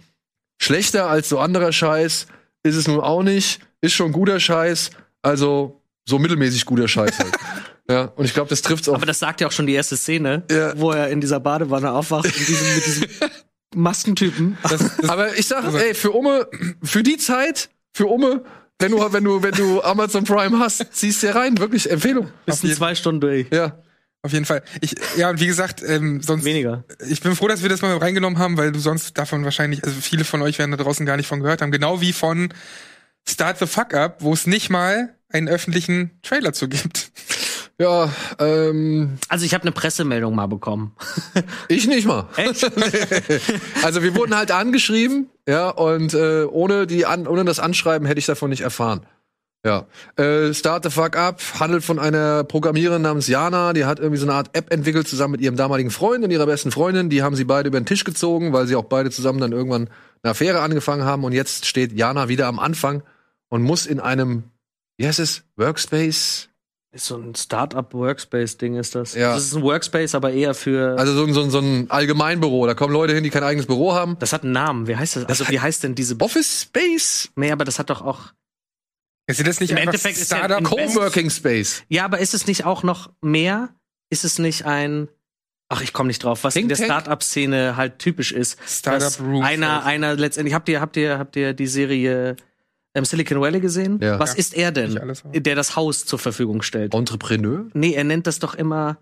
[0.62, 2.28] Schlechter als so anderer Scheiß
[2.64, 3.62] ist es nun auch nicht.
[3.82, 4.92] Ist schon guter Scheiß.
[5.22, 5.79] Also
[6.10, 7.32] so mittelmäßig guter Scheiß halt.
[7.90, 8.96] ja, und ich glaube, das trifft's auch.
[8.96, 10.74] Aber das sagt ja auch schon die erste Szene, Ja.
[10.78, 13.06] wo er in dieser Badewanne aufwacht und diesem, mit diesem
[13.76, 14.58] Maskentypen.
[15.08, 16.48] Aber ich sag, ey, für Umme,
[16.84, 18.44] für die Zeit, für Umme,
[18.80, 22.32] wenn du, wenn du, wenn du Amazon Prime hast, ziehst dir rein, wirklich Empfehlung.
[22.46, 23.48] Bist in jeden- zwei Stunden durch.
[23.52, 23.78] Ja.
[24.22, 24.64] Auf jeden Fall.
[24.82, 26.44] Ich, ja, und wie gesagt, ähm, sonst.
[26.44, 26.84] Weniger.
[27.08, 29.96] Ich bin froh, dass wir das mal reingenommen haben, weil du sonst davon wahrscheinlich, also
[30.02, 31.72] viele von euch werden da draußen gar nicht von gehört haben.
[31.72, 32.54] Genau wie von
[33.28, 37.12] Start the Fuck Up, wo es nicht mal einen öffentlichen Trailer zu gibt.
[37.80, 40.96] Ja, ähm, Also ich habe eine Pressemeldung mal bekommen.
[41.70, 42.28] ich nicht mal.
[42.36, 42.70] Echt?
[43.84, 48.20] Also wir wurden halt angeschrieben, ja, und äh, ohne die an, ohne das Anschreiben hätte
[48.20, 49.06] ich davon nicht erfahren.
[49.66, 49.88] Ja.
[50.16, 54.26] Äh, Start the Fuck Up handelt von einer Programmiererin namens Jana, die hat irgendwie so
[54.26, 57.10] eine Art App entwickelt zusammen mit ihrem damaligen Freund und ihrer besten Freundin.
[57.10, 59.90] Die haben sie beide über den Tisch gezogen, weil sie auch beide zusammen dann irgendwann
[60.24, 61.24] eine Affäre angefangen haben.
[61.26, 63.04] Und jetzt steht Jana wieder am Anfang
[63.50, 64.44] und muss in einem,
[65.00, 66.50] wie heißt es, Workspace?
[66.92, 69.14] Ist so ein Startup-Workspace-Ding ist das.
[69.14, 69.34] Ja.
[69.36, 70.98] Das ist ein Workspace, aber eher für.
[70.98, 72.66] Also so, ein- so, ein- so ein Allgemeinbüro.
[72.66, 74.18] Da kommen Leute hin, die kein eigenes Büro haben.
[74.20, 74.88] das hat einen Namen.
[74.88, 75.26] Wie heißt das?
[75.26, 76.20] Also wie heißt denn diese?
[76.20, 77.30] Office Space?
[77.36, 78.34] Nee, aber das hat doch auch.
[79.28, 81.84] Ist das nicht Im einfach Endeffekt ist ja Startup in- Coworking Space.
[81.90, 83.70] Ja, aber ist es nicht auch noch mehr?
[84.10, 85.08] Ist es nicht ein.
[85.72, 87.02] Ach, ich komme nicht drauf, was in Think der Tank?
[87.04, 88.58] Startup-Szene halt typisch ist.
[88.68, 89.46] Startup Roots.
[89.46, 90.56] Einer, einer letztendlich.
[90.56, 92.36] Habt ihr, habt ihr, habt ihr die Serie
[92.96, 94.00] ähm, Silicon Valley gesehen?
[94.02, 94.20] Ja.
[94.20, 94.40] Was Ja.
[94.40, 95.00] ist er denn,
[95.34, 96.94] der das Haus zur Verfügung stellt?
[96.94, 97.68] Entrepreneur?
[97.74, 98.98] Nee, er nennt das doch immer.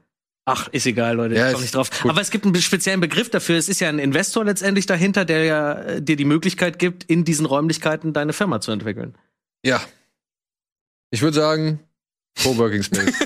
[0.50, 1.89] Ach, ist egal, Leute, Ja, ich komm nicht drauf.
[2.02, 2.10] gut.
[2.10, 3.58] Aber es gibt einen speziellen Begriff dafür.
[3.58, 7.26] Es ist ja ein Investor letztendlich dahinter, der ja äh, dir die Möglichkeit gibt, in
[7.26, 9.15] diesen Räumlichkeiten deine Firma zu entwickeln.
[9.65, 9.82] Ja.
[11.12, 11.80] Ich würde sagen,
[12.43, 13.15] Coworking Space.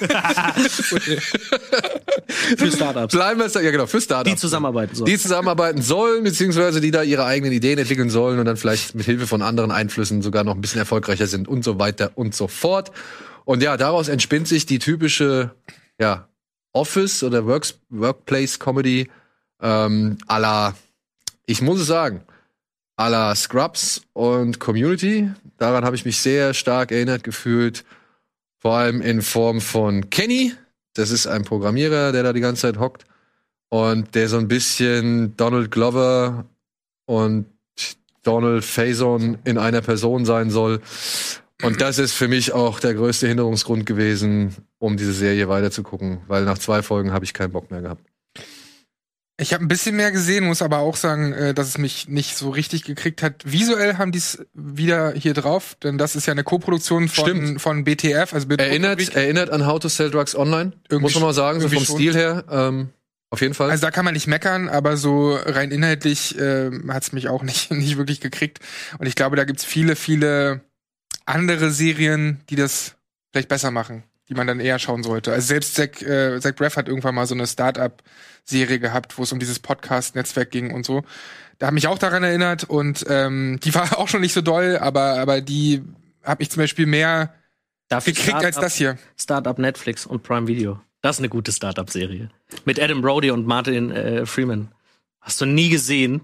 [2.58, 3.14] Für Startups.
[3.14, 4.34] Bleiben wir ja genau, für Startups.
[4.34, 5.06] Die zusammenarbeiten sollen.
[5.06, 9.06] Die zusammenarbeiten sollen, beziehungsweise die da ihre eigenen Ideen entwickeln sollen und dann vielleicht mit
[9.06, 12.48] Hilfe von anderen Einflüssen sogar noch ein bisschen erfolgreicher sind und so weiter und so
[12.48, 12.92] fort.
[13.46, 15.52] Und ja, daraus entspinnt sich die typische,
[16.00, 16.28] ja,
[16.74, 19.10] Office- oder Works Workplace-Comedy
[19.62, 20.74] ähm, à la,
[21.46, 22.22] ich muss es sagen,
[22.98, 25.30] à la Scrubs und Community.
[25.58, 27.84] Daran habe ich mich sehr stark erinnert gefühlt.
[28.62, 30.54] Vor allem in Form von Kenny.
[30.94, 33.06] Das ist ein Programmierer, der da die ganze Zeit hockt.
[33.70, 36.46] Und der so ein bisschen Donald Glover
[37.06, 37.48] und
[38.22, 40.80] Donald Faison in einer Person sein soll.
[41.64, 46.46] Und das ist für mich auch der größte Hinderungsgrund gewesen, um diese Serie weiterzugucken, weil
[46.46, 48.11] nach zwei Folgen habe ich keinen Bock mehr gehabt.
[49.42, 52.38] Ich habe ein bisschen mehr gesehen, muss aber auch sagen, äh, dass es mich nicht
[52.38, 53.42] so richtig gekriegt hat.
[53.44, 57.62] Visuell haben die es wieder hier drauf, denn das ist ja eine Koproduktion von, Stimmt.
[57.62, 61.34] von BTF, also Erinnert, erinnert an How to Sell Drugs Online, Irgendwie muss man mal
[61.34, 61.96] sagen, so vom schon.
[61.96, 62.46] Stil her.
[62.52, 62.90] Ähm,
[63.32, 63.72] auf jeden Fall.
[63.72, 67.42] Also da kann man nicht meckern, aber so rein inhaltlich äh, hat es mich auch
[67.44, 68.60] nicht, nicht wirklich gekriegt.
[69.00, 70.62] Und ich glaube, da gibt's viele, viele
[71.26, 72.96] andere Serien, die das
[73.32, 75.34] vielleicht besser machen, die man dann eher schauen sollte.
[75.34, 79.34] Also selbst Zach, äh, Zach Braff hat irgendwann mal so eine Start-up-Serie gehabt, wo es
[79.34, 81.04] um dieses Podcast-Netzwerk ging und so.
[81.60, 84.78] Da hat mich auch daran erinnert und ähm, die war auch schon nicht so doll,
[84.78, 85.84] aber, aber die
[86.24, 87.34] hat mich zum Beispiel mehr
[87.90, 88.98] Dafür gekriegt als das hier.
[89.18, 90.80] Startup Netflix und Prime Video.
[91.02, 92.30] Das ist eine gute Startup-Serie.
[92.64, 94.70] Mit Adam Brody und Martin äh, Freeman.
[95.20, 96.22] Hast du nie gesehen?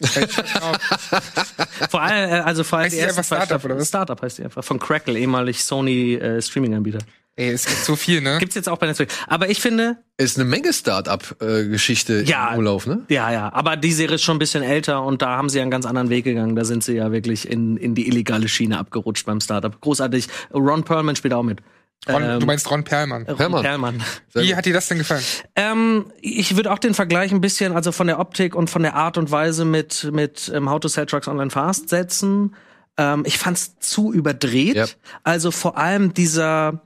[1.90, 3.88] Vor allem, äh, also vor allem Heißt die ersten einfach Startup, oder was?
[3.88, 4.62] Startup heißt die einfach.
[4.64, 6.98] Von Crackle, ehemalig Sony äh, Streaming-Anbieter.
[7.38, 8.38] Ey, es gibt so viel, ne?
[8.38, 9.14] Gibt's jetzt auch bei Netflix.
[9.26, 12.48] Aber ich finde, ist eine Menge Start-up-Geschichte Ja.
[12.52, 13.02] im Umlauf, ne?
[13.10, 15.70] ja, ja, aber die Serie ist schon ein bisschen älter und da haben sie einen
[15.70, 16.56] ganz anderen Weg gegangen.
[16.56, 19.78] Da sind sie ja wirklich in, in die illegale Schiene abgerutscht beim Startup.
[19.80, 20.28] Großartig.
[20.54, 21.60] Ron Perlman spielt auch mit.
[22.08, 23.26] Ron, Ähm, du meinst Ron Perlmann.
[23.26, 23.62] Ron Perlman.
[23.62, 24.02] Perlman.
[24.32, 25.24] Sehr Wie hat dir das denn gefallen?
[25.56, 28.94] Ähm, ich würde auch den Vergleich ein bisschen, also von der Optik und von der
[28.94, 32.54] Art und Weise mit, mit ähm, How to Sell Trucks Online Fast setzen.
[32.96, 34.76] Ähm, ich fand's zu überdreht.
[34.76, 34.96] Yep.
[35.24, 36.80] Also vor allem dieser,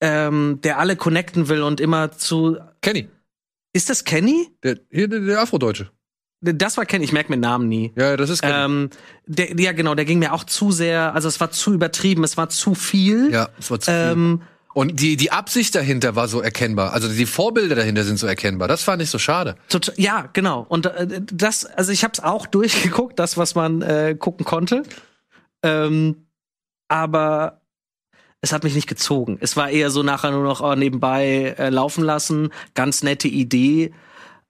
[0.00, 2.56] ähm, der alle connecten will und immer zu.
[2.80, 3.08] Kenny,
[3.74, 4.48] Ist das Kenny?
[4.62, 5.90] der, hier, der, der Afrodeutsche.
[6.52, 7.92] Das war Kenny, ich merke mir Namen nie.
[7.96, 8.54] Ja, das ist Kenny.
[8.54, 8.90] Ähm,
[9.26, 12.36] der, ja, genau, der ging mir auch zu sehr, also es war zu übertrieben, es
[12.36, 13.32] war zu viel.
[13.32, 14.00] ja, das war zu viel.
[14.00, 14.42] Ähm,
[14.74, 16.92] Und die, die Absicht dahinter war so erkennbar.
[16.92, 18.68] Also die Vorbilder dahinter sind so erkennbar.
[18.68, 19.54] Das fand ich so schade.
[19.96, 20.66] Ja, genau.
[20.68, 24.82] Und äh, das, also ich habe es auch durchgeguckt, das, was man äh, gucken konnte.
[25.62, 26.26] Ähm,
[26.88, 27.60] aber
[28.40, 29.38] es hat mich nicht gezogen.
[29.40, 32.50] Es war eher so nachher nur noch oh, nebenbei äh, laufen lassen.
[32.74, 33.92] Ganz nette Idee.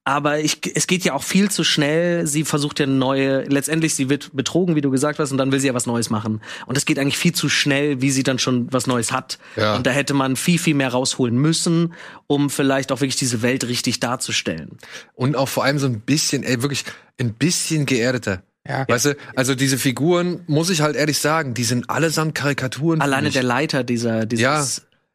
[0.07, 2.27] Aber ich, es geht ja auch viel zu schnell.
[2.27, 5.51] Sie versucht ja eine neue, letztendlich sie wird betrogen, wie du gesagt hast, und dann
[5.51, 6.43] will sie ja was Neues machen.
[6.67, 9.38] Und es geht eigentlich viel zu schnell, wie sie dann schon was Neues hat.
[9.57, 9.75] Ja.
[9.75, 11.95] Und da hätte man viel, viel mehr rausholen müssen,
[12.27, 14.77] um vielleicht auch wirklich diese Welt richtig darzustellen.
[15.14, 16.85] Und auch vor allem so ein bisschen, ey, wirklich
[17.19, 18.43] ein bisschen geerdeter.
[18.69, 18.87] Ja.
[18.88, 22.99] Weißt du, also diese Figuren, muss ich halt ehrlich sagen, die sind allesamt Karikaturen.
[22.99, 23.35] für Alleine mich.
[23.35, 24.64] der Leiter dieser, dieses, Ja.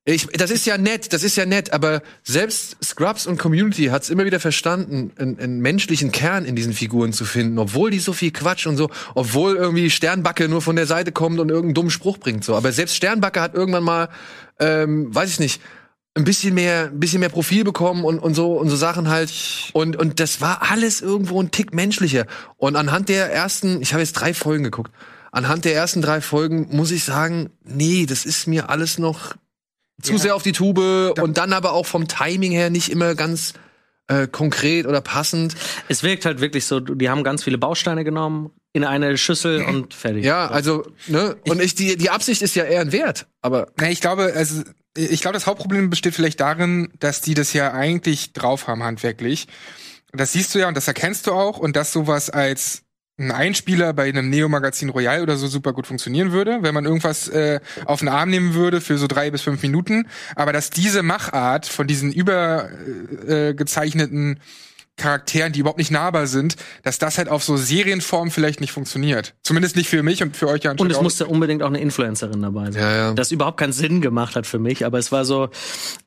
[0.05, 4.03] Ich, das ist ja nett, das ist ja nett, aber selbst Scrubs und Community hat
[4.03, 7.99] es immer wieder verstanden, einen, einen menschlichen Kern in diesen Figuren zu finden, obwohl die
[7.99, 11.75] so viel Quatsch und so, obwohl irgendwie Sternbacke nur von der Seite kommt und irgendeinen
[11.75, 12.55] dummen Spruch bringt so.
[12.55, 14.09] Aber selbst Sternbacke hat irgendwann mal,
[14.59, 15.62] ähm, weiß ich nicht,
[16.15, 19.31] ein bisschen mehr, ein bisschen mehr Profil bekommen und, und so und so Sachen halt.
[19.73, 22.25] Und und das war alles irgendwo ein Tick menschlicher.
[22.57, 24.91] Und anhand der ersten, ich habe jetzt drei Folgen geguckt.
[25.31, 29.35] Anhand der ersten drei Folgen muss ich sagen, nee, das ist mir alles noch
[30.01, 30.19] zu Ja.
[30.19, 33.53] sehr auf die Tube Da- und dann aber auch vom Timing her nicht immer ganz
[34.07, 35.55] äh, konkret oder passend.
[35.88, 39.93] Es wirkt halt wirklich so, die haben ganz viele Bausteine genommen, in eine Schüssel und
[39.93, 40.23] fertig.
[40.25, 41.38] Ja, also, ne?
[41.47, 44.63] Und ich, die, die Absicht ist ja eher ein Wert, aber Na, ich glaube, also
[44.97, 49.47] ich glaube, das Hauptproblem besteht vielleicht darin, dass die das ja eigentlich drauf haben handwerklich.
[50.12, 52.81] Das siehst du ja und das erkennst du auch und dass sowas als
[53.19, 57.27] ein Einspieler bei einem Neo-Magazin Royal oder so super gut funktionieren würde, wenn man irgendwas
[57.27, 60.08] äh, auf den Arm nehmen würde für so drei bis fünf Minuten.
[60.36, 64.39] Aber dass diese Machart von diesen übergezeichneten äh, gezeichneten
[64.99, 69.34] Charakteren, die überhaupt nicht nahbar sind, dass das halt auf so Serienform vielleicht nicht funktioniert.
[69.43, 72.41] Zumindest nicht für mich und für euch ja Und es musste unbedingt auch eine Influencerin
[72.41, 72.84] dabei sein.
[72.84, 73.13] Ja, ja.
[73.13, 75.49] Das überhaupt keinen Sinn gemacht hat für mich, aber es war so,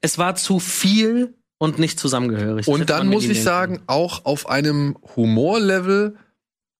[0.00, 2.66] es war zu viel und nicht zusammengehörig.
[2.66, 6.16] Das Und dann muss ich sagen, auch auf einem Humorlevel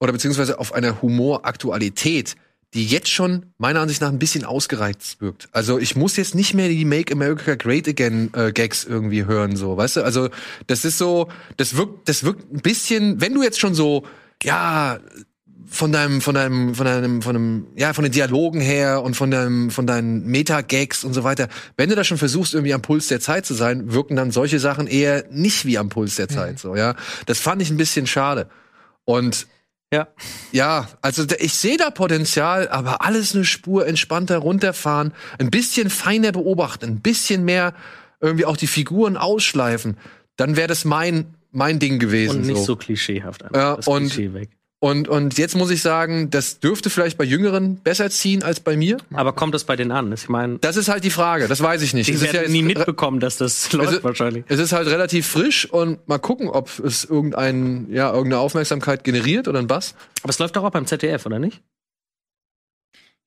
[0.03, 2.35] oder beziehungsweise auf einer Humoraktualität,
[2.75, 5.49] die jetzt schon meiner Ansicht nach ein bisschen ausgereizt wirkt.
[5.53, 9.55] Also ich muss jetzt nicht mehr die Make America Great Again äh, Gags irgendwie hören,
[9.55, 10.03] so, weißt du?
[10.03, 10.29] Also
[10.67, 14.03] das ist so, das wirkt, das wirkt ein bisschen, wenn du jetzt schon so,
[14.43, 14.99] ja,
[15.69, 19.31] von deinem, von deinem, von deinem, von einem, ja, von den Dialogen her und von
[19.31, 21.47] deinem, von deinen Meta-Gags und so weiter.
[21.77, 24.59] Wenn du da schon versuchst, irgendwie am Puls der Zeit zu sein, wirken dann solche
[24.59, 26.97] Sachen eher nicht wie am Puls der Zeit, so, ja.
[27.27, 28.49] Das fand ich ein bisschen schade.
[29.05, 29.47] Und
[29.93, 30.09] Ja.
[30.53, 36.33] ja, also ich sehe da Potenzial, aber alles eine Spur entspannter runterfahren, ein bisschen feiner
[36.33, 37.75] beobachten, ein bisschen mehr
[38.21, 39.99] irgendwie auch die Figuren ausschleifen,
[40.37, 42.41] dann wäre das mein mein Ding gewesen.
[42.41, 43.43] Und nicht so, klischeehaft.
[43.43, 43.57] einfach.
[43.57, 44.51] Ja, das und- Klischee weg.
[44.85, 48.77] Und, und jetzt muss ich sagen, das dürfte vielleicht bei Jüngeren besser ziehen als bei
[48.77, 48.97] mir.
[49.13, 50.11] Aber kommt das bei denen an?
[50.13, 52.09] Ich meine, Das ist halt die Frage, das weiß ich nicht.
[52.09, 54.45] die Es ist, werden ja nie mitbekommen, dass das läuft Also- wahrscheinlich.
[54.49, 59.47] es ist halt relativ frisch und mal gucken, ob es irgendein, ja, irgendeine Aufmerksamkeit generiert
[59.47, 59.95] oder ein Bass.
[60.25, 61.63] Aber es läuft doch auch beim ZDF, oder nicht?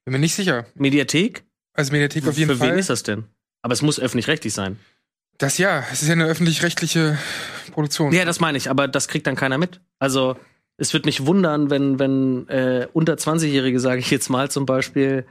[0.04, 0.66] bin mir nicht sicher.
[0.76, 1.46] Mediathek?
[1.74, 2.72] Also Mediathek auf jeden Für Fall.
[2.74, 3.24] wen ist das denn?
[3.62, 4.78] Aber es muss öffentlich-rechtlich sein.
[5.38, 7.18] Das ja, es ist ja eine öffentlich-rechtliche
[7.72, 8.12] Produktion.
[8.12, 9.80] Ja, das meine ich, aber das kriegt dann keiner mit.
[10.00, 10.36] Also,
[10.78, 15.26] es wird mich wundern, wenn, wenn äh, unter 20-Jährige, sage ich jetzt mal zum Beispiel,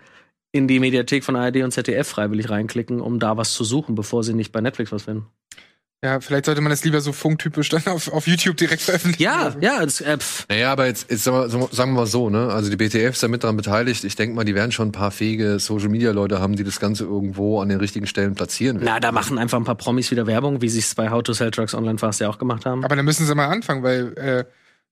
[0.53, 4.23] in die Mediathek von ARD und ZDF freiwillig reinklicken, um da was zu suchen, bevor
[4.23, 5.27] sie nicht bei Netflix was finden.
[6.05, 9.23] Ja, vielleicht sollte man das lieber so funktypisch dann auf, auf YouTube direkt veröffentlichen.
[9.23, 12.07] Ja, ja, das, äh, pff, Naja, aber jetzt, jetzt sagen, wir, so- sagen wir mal
[12.07, 12.49] so, ne?
[12.53, 14.05] Also die BTF ist da mit daran beteiligt.
[14.05, 16.79] Ich denke mal, die werden schon ein paar fähige Social Media Leute haben, die das
[16.79, 18.87] Ganze irgendwo an den richtigen Stellen platzieren werden.
[18.93, 21.33] na, da machen einfach ein paar Promis wieder Werbung, wie sie es bei How to
[21.33, 22.85] Sell Trucks Online Fast ja auch gemacht haben.
[22.85, 24.45] Aber dann müssen sie mal anfangen, weil äh,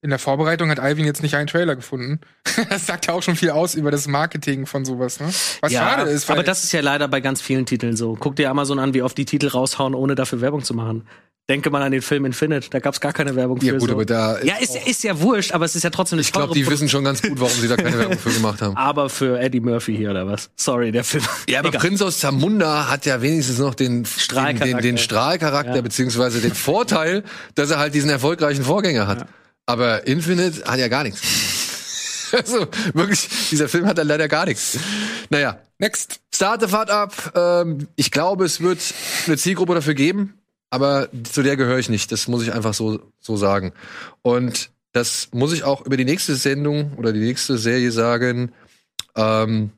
[0.03, 2.21] in der Vorbereitung hat Alvin jetzt nicht einen Trailer gefunden.
[2.69, 5.29] das sagt ja auch schon viel aus über das Marketing von sowas, ne?
[5.61, 8.17] Was ja, schade ist, weil aber das ist ja leider bei ganz vielen Titeln so.
[8.19, 11.07] Guck dir Amazon an, wie oft die Titel raushauen, ohne dafür Werbung zu machen.
[11.49, 13.79] Denke mal an den Film Infinite, da gab's gar keine Werbung Ja, für.
[13.79, 13.95] gut, so.
[13.95, 16.55] aber da ja, ist, ist ja wurscht, aber es ist ja trotzdem eine ich glaube,
[16.55, 18.77] die wissen schon ganz gut, warum sie da keine Werbung für gemacht haben.
[18.77, 20.51] Aber für Eddie Murphy hier oder was?
[20.57, 21.25] Sorry, der Film.
[21.49, 21.81] Ja, aber Egal.
[21.81, 24.65] Prinz aus Zamunda hat ja wenigstens noch den Strahlcharakter.
[24.67, 25.83] den, den, den Strahlcharakter, Ja.
[25.83, 27.25] beziehungsweise den Vorteil,
[27.57, 29.27] dass er halt diesen erfolgreichen Vorgänger hat.
[29.67, 31.21] Aber Infinite hat ja gar nichts.
[32.33, 34.79] Also wirklich, dieser Film hat da leider gar nichts.
[35.29, 36.21] Naja, next.
[36.35, 37.33] Start the Fahrt ab.
[37.35, 38.79] Ähm, ich glaube, es wird
[39.27, 40.39] eine Zielgruppe dafür geben,
[40.71, 42.11] aber zu der gehöre ich nicht.
[42.11, 43.75] Das muss ich einfach so, so sagen.
[44.23, 48.53] Und das muss ich auch über die nächste Sendung oder die nächste Serie sagen,
[49.15, 49.73] ähm,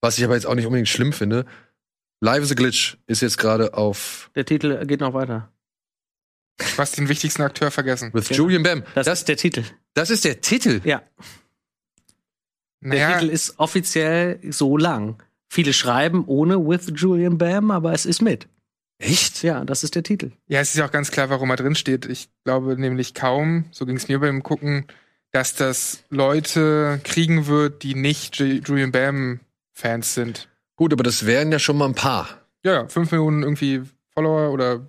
[0.00, 1.46] was ich aber jetzt auch nicht unbedingt schlimm finde.
[2.20, 5.48] Live is a Glitch ist jetzt gerade auf Der Titel geht noch weiter.
[6.60, 8.10] Du hast den wichtigsten Akteur vergessen.
[8.12, 8.36] with Ja.
[8.36, 8.82] Julian Bam.
[8.94, 9.64] Das, Das, ist der Titel.
[9.94, 10.80] das ist der Titel.
[10.84, 11.02] Ja,
[12.82, 15.22] der Naja, Titel ist offiziell so lang.
[15.48, 18.46] Viele schreiben ohne with Julian Bam, aber es ist mit.
[18.98, 19.42] Echt?
[19.42, 20.32] Ja, das ist der Titel.
[20.46, 22.04] ja, es ist ja auch ganz klar, warum er drin steht.
[22.06, 24.86] Ich glaube nämlich kaum, so ging es mir beim Gucken,
[25.32, 29.40] dass das Leute kriegen wird, die nicht Julian Bam
[29.72, 30.48] Fans sind.
[30.76, 32.28] Gut, aber das wären ja schon mal ein paar.
[32.62, 34.86] Ja, ja, 5 Millionen irgendwie Follower oder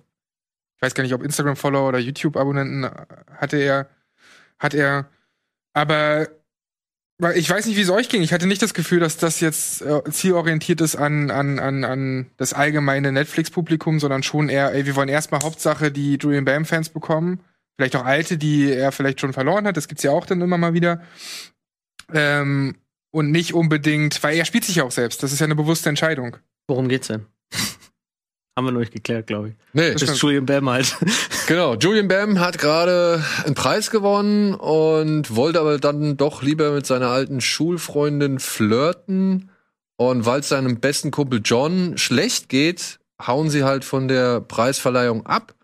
[0.82, 2.90] ich weiß gar nicht, ob Instagram-Follower oder YouTube-Abonnenten
[3.36, 3.88] hatte er,
[4.58, 5.08] hat er.
[5.74, 6.26] Aber
[7.36, 8.22] ich weiß nicht, wie es euch ging.
[8.22, 12.30] Ich hatte nicht das Gefühl, dass das jetzt äh, zielorientiert ist an, an, an, an
[12.36, 17.38] das allgemeine Netflix-Publikum, sondern schon eher, ey, wir wollen erstmal Hauptsache die Julian Bam-Fans bekommen.
[17.76, 19.76] Vielleicht auch alte, die er vielleicht schon verloren hat.
[19.76, 21.00] Das gibt's ja auch dann immer mal wieder.
[22.12, 22.74] Ähm,
[23.12, 25.22] und nicht unbedingt, weil er spielt sich ja auch selbst.
[25.22, 26.38] Das ist ja eine bewusste Entscheidung.
[26.66, 27.26] Worum geht's denn?
[28.56, 29.54] Haben wir noch nicht geklärt, glaube ich.
[29.72, 30.96] Nee, Das ist Julian Bam halt.
[31.48, 36.86] Genau, Julian Bam hat gerade einen Preis gewonnen und wollte aber dann doch lieber mit
[36.86, 39.50] seiner alten Schulfreundin flirten.
[39.96, 45.26] Und weil es seinem besten Kumpel John schlecht geht, hauen sie halt von der Preisverleihung
[45.26, 45.54] ab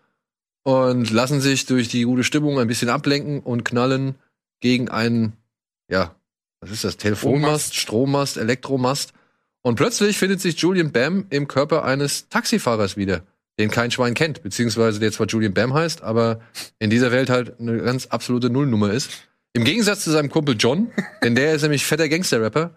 [0.63, 4.15] und lassen sich durch die gute Stimmung ein bisschen ablenken und knallen
[4.59, 5.33] gegen einen,
[5.89, 6.15] ja,
[6.61, 6.97] was ist das?
[6.97, 9.13] Telefonmast, Strommast, Elektromast
[9.61, 13.23] Und plötzlich findet sich Julian Bam im Körper eines Taxifahrers wieder,
[13.59, 16.39] den kein Schwein kennt, beziehungsweise der zwar Julian Bam heißt, aber
[16.79, 19.09] in dieser Welt halt eine ganz absolute Nullnummer ist.
[19.53, 20.91] Im Gegensatz zu seinem Kumpel John,
[21.23, 22.75] denn der ist nämlich fetter Gangster-Rapper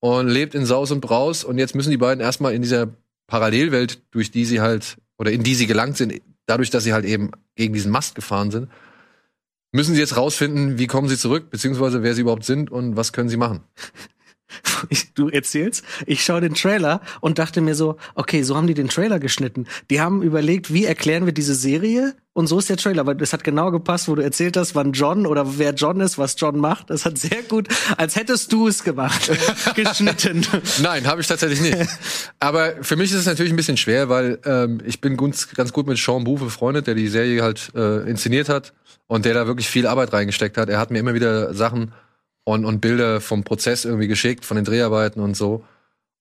[0.00, 2.88] und lebt in Saus und Braus und jetzt müssen die beiden erstmal in dieser
[3.26, 7.04] Parallelwelt, durch die sie halt, oder in die sie gelangt sind, dadurch, dass sie halt
[7.04, 8.68] eben gegen diesen Mast gefahren sind,
[9.72, 13.12] müssen sie jetzt rausfinden, wie kommen sie zurück, beziehungsweise wer sie überhaupt sind und was
[13.12, 13.62] können sie machen.
[15.14, 18.88] Du erzählst, ich schaue den Trailer und dachte mir so, okay, so haben die den
[18.88, 19.66] Trailer geschnitten.
[19.90, 22.14] Die haben überlegt, wie erklären wir diese Serie?
[22.32, 24.92] Und so ist der Trailer, weil es hat genau gepasst, wo du erzählt hast, wann
[24.92, 26.90] John oder wer John ist, was John macht.
[26.90, 29.30] Das hat sehr gut, als hättest du es gemacht,
[29.76, 30.44] geschnitten.
[30.82, 31.76] Nein, habe ich tatsächlich nicht.
[32.40, 35.72] Aber für mich ist es natürlich ein bisschen schwer, weil ähm, ich bin ganz, ganz
[35.72, 38.72] gut mit Sean Boo befreundet, der die Serie halt äh, inszeniert hat
[39.06, 40.68] und der da wirklich viel Arbeit reingesteckt hat.
[40.68, 41.92] Er hat mir immer wieder Sachen
[42.44, 45.64] und, und Bilder vom Prozess irgendwie geschickt, von den Dreharbeiten und so.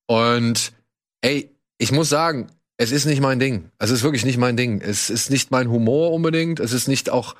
[0.07, 0.71] Und
[1.21, 3.69] ey, ich muss sagen, es ist nicht mein Ding.
[3.77, 4.81] Es ist wirklich nicht mein Ding.
[4.81, 6.59] Es ist nicht mein Humor unbedingt.
[6.59, 7.35] Es ist nicht auch.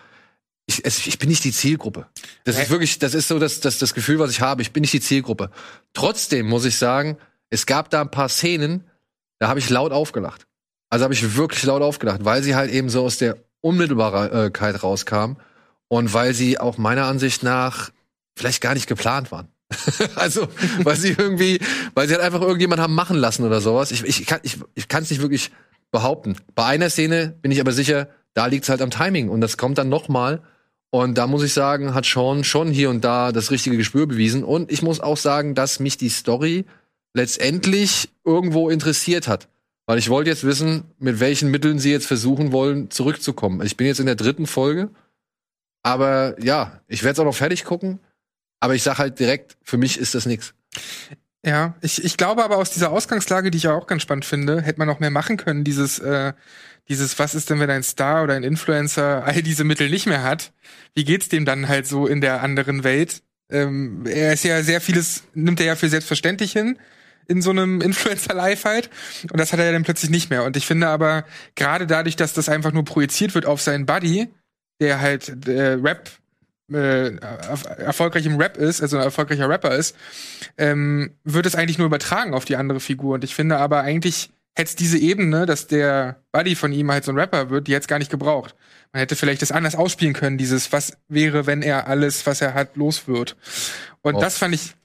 [0.66, 2.08] Ich, es, ich bin nicht die Zielgruppe.
[2.46, 4.62] Das ist wirklich, das ist so das, das, das Gefühl, was ich habe.
[4.62, 5.50] Ich bin nicht die Zielgruppe.
[5.94, 7.18] Trotzdem muss ich sagen,
[7.50, 8.86] es gab da ein paar Szenen,
[9.40, 10.48] da habe ich laut aufgelacht.
[10.90, 15.34] Also habe ich wirklich laut aufgelacht, weil sie halt eben so aus der Unmittelbarkeit rauskam
[15.88, 17.92] und weil sie auch meiner Ansicht nach
[18.36, 19.48] vielleicht gar nicht geplant waren.
[20.16, 20.48] also,
[20.84, 21.60] weil sie irgendwie,
[21.94, 23.92] weil sie halt einfach irgendjemand haben machen lassen oder sowas.
[23.92, 25.52] Ich, ich kann ich, ich kann es nicht wirklich
[25.92, 26.36] behaupten.
[26.56, 29.58] Bei einer Szene bin ich aber sicher, da liegt es halt am Timing und das
[29.58, 30.42] kommt dann noch mal.
[30.90, 34.44] Und da muss ich sagen, hat Sean schon hier und da das richtige Gespür bewiesen.
[34.44, 36.66] Und ich muss auch sagen, dass mich die Story
[37.16, 39.48] letztendlich irgendwo interessiert hat.
[39.86, 43.66] Weil ich wollte jetzt wissen, mit welchen Mitteln sie jetzt versuchen wollen, zurückzukommen.
[43.66, 44.90] Ich bin jetzt in der dritten Folge.
[45.82, 48.00] Aber ja, ich werde es auch noch fertig gucken.
[48.64, 50.54] Aber ich sag halt direkt, für mich ist das nichts.
[51.46, 54.80] Ja, ich, ich glaube aber aus dieser Ausgangslage, die ich auch ganz spannend finde, hätte
[54.80, 55.66] man noch mehr machen können.
[55.66, 56.32] Dieses, äh,
[56.88, 60.24] dieses, was ist denn, wenn ein Star oder ein Influencer all diese Mittel nicht mehr
[60.24, 60.54] hat?
[60.96, 63.22] Wie geht's dem dann halt so in der anderen Welt?
[63.50, 66.80] Ähm, er ist ja sehr vieles, nimmt er ja für selbstverständlich hin
[67.28, 68.90] in so einem Influencer-Life halt.
[69.30, 70.46] Und das hat er ja dann plötzlich nicht mehr.
[70.46, 74.30] Und ich finde aber, gerade dadurch, dass das einfach nur projiziert wird auf seinen Buddy,
[74.80, 76.10] der halt äh, Rap
[76.72, 77.16] äh,
[77.78, 79.96] erfolgreich im Rap ist, also ein erfolgreicher Rapper ist,
[80.58, 83.16] ähm, wird es eigentlich nur übertragen auf die andere Figur.
[83.16, 87.04] Und ich finde aber eigentlich hätte es diese Ebene, dass der Buddy von ihm halt
[87.04, 88.56] so ein Rapper wird, die hätte gar nicht gebraucht.
[88.92, 92.54] Man hätte vielleicht das anders ausspielen können, dieses, was wäre, wenn er alles, was er
[92.54, 93.36] hat, los wird.
[94.02, 94.20] Und oh.
[94.20, 94.76] das fand ich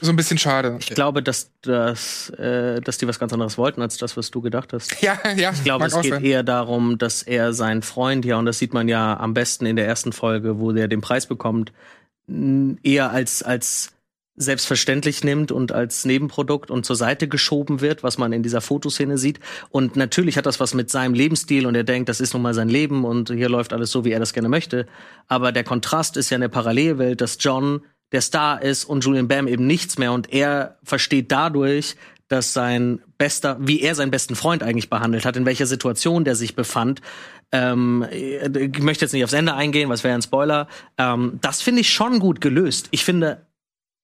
[0.00, 0.76] so ein bisschen schade.
[0.78, 4.42] Ich glaube, dass, dass, äh, dass die was ganz anderes wollten, als das, was du
[4.42, 5.00] gedacht hast.
[5.00, 5.52] Ja, ja.
[5.52, 6.24] Ich glaube, es geht sein.
[6.24, 9.76] eher darum, dass er seinen Freund, ja, und das sieht man ja am besten in
[9.76, 11.72] der ersten Folge, wo der den Preis bekommt,
[12.82, 13.92] eher als, als
[14.36, 19.16] selbstverständlich nimmt und als Nebenprodukt und zur Seite geschoben wird, was man in dieser Fotoszene
[19.16, 19.40] sieht.
[19.70, 22.52] Und natürlich hat das was mit seinem Lebensstil und er denkt, das ist nun mal
[22.52, 24.86] sein Leben und hier läuft alles so, wie er das gerne möchte.
[25.26, 27.80] Aber der Kontrast ist ja eine Parallelwelt, dass John
[28.12, 31.96] der Star ist und Julian Bam eben nichts mehr und er versteht dadurch,
[32.28, 36.34] dass sein bester, wie er seinen besten Freund eigentlich behandelt hat, in welcher Situation der
[36.34, 37.00] sich befand.
[37.52, 40.66] Ähm, ich möchte jetzt nicht aufs Ende eingehen, was wäre ein Spoiler.
[40.98, 42.88] Ähm, das finde ich schon gut gelöst.
[42.90, 43.46] Ich finde,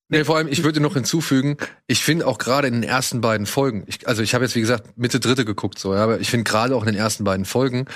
[0.08, 3.46] Nee, vor allem, ich würde noch hinzufügen, ich finde auch gerade in den ersten beiden
[3.46, 6.28] Folgen, ich, also ich habe jetzt wie gesagt Mitte dritte geguckt, so, ja, aber ich
[6.28, 7.86] finde gerade auch in den ersten beiden Folgen,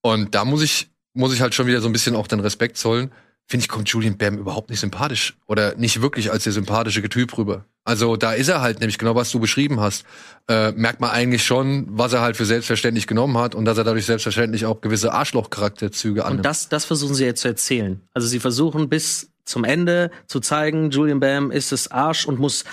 [0.00, 2.78] und da muss ich, muss ich halt schon wieder so ein bisschen auch den Respekt
[2.78, 3.12] zollen,
[3.48, 7.36] finde ich, kommt Julian Bam überhaupt nicht sympathisch oder nicht wirklich als der sympathische Typ
[7.38, 7.64] rüber.
[7.84, 10.04] Also da ist er halt nämlich genau, was du beschrieben hast.
[10.48, 13.84] Äh, merkt man eigentlich schon, was er halt für selbstverständlich genommen hat und dass er
[13.84, 16.40] dadurch selbstverständlich auch gewisse Arschloch-Charakterzüge annimmt.
[16.40, 18.02] Und das, das versuchen sie jetzt zu erzählen.
[18.12, 22.64] Also sie versuchen bis zum Ende zu zeigen, Julian Bam ist es Arsch und muss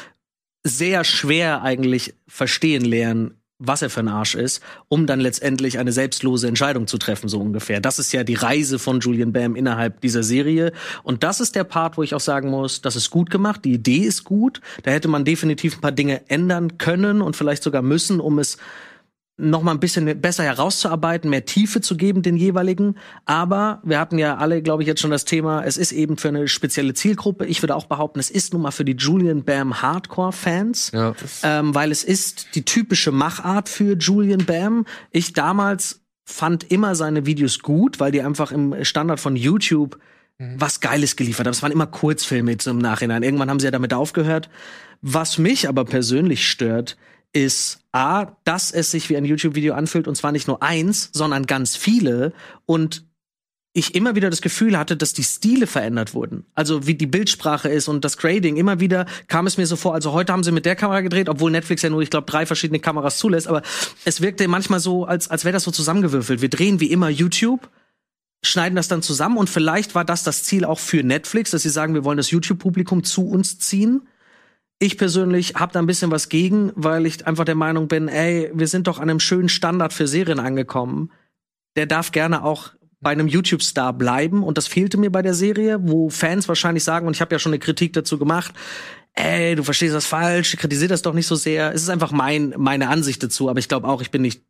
[0.65, 5.93] sehr schwer eigentlich verstehen lernen, was er für ein Arsch ist, um dann letztendlich eine
[5.93, 7.79] selbstlose Entscheidung zu treffen, so ungefähr.
[7.79, 10.73] Das ist ja die Reise von Julian Bam innerhalb dieser Serie.
[11.03, 13.73] Und das ist der Part, wo ich auch sagen muss, das ist gut gemacht, die
[13.73, 14.59] Idee ist gut.
[14.83, 18.57] Da hätte man definitiv ein paar Dinge ändern können und vielleicht sogar müssen, um es
[19.37, 22.95] noch mal ein bisschen besser herauszuarbeiten, mehr Tiefe zu geben den jeweiligen.
[23.25, 26.29] Aber wir hatten ja alle, glaube ich, jetzt schon das Thema, es ist eben für
[26.29, 27.45] eine spezielle Zielgruppe.
[27.45, 31.13] Ich würde auch behaupten, es ist nun mal für die Julian Bam Hardcore-Fans, ja.
[31.43, 34.85] ähm, weil es ist die typische Machart für Julian Bam.
[35.11, 39.99] Ich damals fand immer seine Videos gut, weil die einfach im Standard von YouTube
[40.37, 40.55] mhm.
[40.59, 41.53] was Geiles geliefert haben.
[41.53, 43.23] Es waren immer Kurzfilme im Nachhinein.
[43.23, 44.49] Irgendwann haben sie ja damit aufgehört.
[45.01, 46.97] Was mich aber persönlich stört,
[47.35, 51.45] ist A, dass es sich wie ein YouTube-Video anfühlt und zwar nicht nur eins, sondern
[51.45, 52.33] ganz viele
[52.65, 53.05] und
[53.73, 56.45] ich immer wieder das Gefühl hatte, dass die Stile verändert wurden.
[56.55, 58.55] Also wie die Bildsprache ist und das Grading.
[58.55, 61.27] Immer wieder kam es mir so vor, also heute haben sie mit der Kamera gedreht,
[61.27, 63.63] obwohl Netflix ja nur, ich glaube, drei verschiedene Kameras zulässt, aber
[64.05, 66.41] es wirkte manchmal so, als, als wäre das so zusammengewürfelt.
[66.41, 67.69] Wir drehen wie immer YouTube,
[68.43, 71.69] schneiden das dann zusammen und vielleicht war das das Ziel auch für Netflix, dass sie
[71.69, 74.07] sagen, wir wollen das YouTube-Publikum zu uns ziehen.
[74.79, 78.51] Ich persönlich habe da ein bisschen was gegen, weil ich einfach der Meinung bin, ey,
[78.53, 81.11] wir sind doch an einem schönen Standard für Serien angekommen.
[81.77, 85.77] Der darf gerne auch bei einem YouTube-Star bleiben und das fehlte mir bei der Serie,
[85.81, 88.53] wo Fans wahrscheinlich sagen, und ich habe ja schon eine Kritik dazu gemacht,
[89.13, 91.73] ey, du verstehst das falsch, kritisier das doch nicht so sehr.
[91.73, 94.41] Es ist einfach mein, meine Ansicht dazu, aber ich glaube auch, ich bin nicht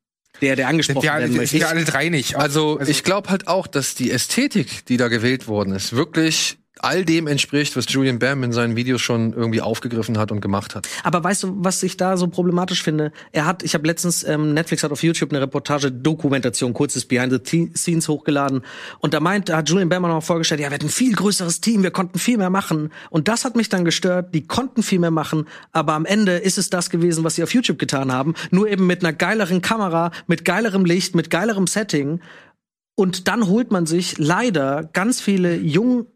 [0.41, 1.59] der, der angesprochen wir, alle, werden sind möchte.
[1.59, 2.35] wir alle drei nicht.
[2.35, 7.05] Also, ich glaube halt auch, dass die Ästhetik, die da gewählt worden ist, wirklich all
[7.05, 10.87] dem entspricht, was Julian Bam in seinen Videos schon irgendwie aufgegriffen hat und gemacht hat.
[11.03, 13.11] Aber weißt du, was ich da so problematisch finde?
[13.31, 17.31] Er hat, ich habe letztens, ähm, Netflix hat auf YouTube eine Reportage, Dokumentation, kurzes Behind
[17.31, 18.61] the Scenes hochgeladen.
[18.99, 21.61] Und da meint, da hat Julian Bam noch vorgestellt, ja, wir hatten ein viel größeres
[21.61, 22.91] Team, wir konnten viel mehr machen.
[23.09, 26.57] Und das hat mich dann gestört, die konnten viel mehr machen, aber am Ende ist
[26.57, 28.35] es das gewesen, was sie auf YouTube getan haben.
[28.51, 32.19] Nur eben mit einer geileren Kamera, mit geilerem Licht, mit geilerem Setting.
[32.95, 36.07] Und dann holt man sich leider ganz viele jung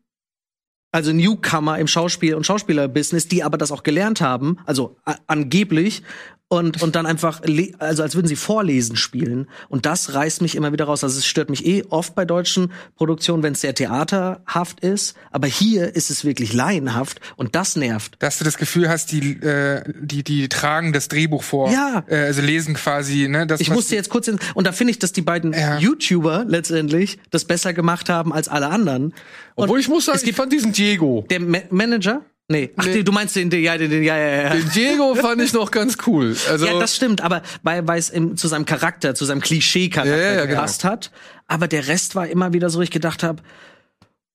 [0.91, 6.03] also Newcomer im Schauspiel- und Schauspielerbusiness, die aber das auch gelernt haben, also angeblich,
[6.51, 7.41] und, und dann einfach,
[7.77, 9.47] also als würden sie Vorlesen spielen.
[9.69, 11.03] Und das reißt mich immer wieder raus.
[11.03, 15.15] Also es stört mich eh oft bei deutschen Produktionen, wenn es sehr theaterhaft ist.
[15.31, 18.15] Aber hier ist es wirklich laienhaft und das nervt.
[18.19, 21.71] dass du das Gefühl hast, die, äh, die, die tragen das Drehbuch vor.
[21.71, 22.03] Ja.
[22.07, 23.45] Äh, also lesen quasi, ne?
[23.45, 25.77] Das, Ich musste jetzt kurz in, und da finde ich, dass die beiden Ja.
[25.77, 29.13] YouTuber letztendlich das besser gemacht haben als alle anderen.
[29.53, 31.25] Und Obwohl ich muss sagen, es gibt ich fand diesen Diego.
[31.29, 32.21] der Ma Manager?
[32.51, 32.71] Nee.
[32.77, 33.03] Ach, Nee.
[33.03, 34.49] du meinst den, den, ja, den, den, ja, ja, ja.
[34.55, 36.35] Den Diego fand ich noch ganz cool.
[36.49, 40.17] Also, Ja, das stimmt, aber weil, weil es im- zu seinem Charakter, zu seinem Klischee-Charakter
[40.17, 40.55] Ja, ja, genau.
[40.55, 41.11] gepasst hat.
[41.47, 43.41] Aber der Rest war immer wieder so, ich gedacht habe,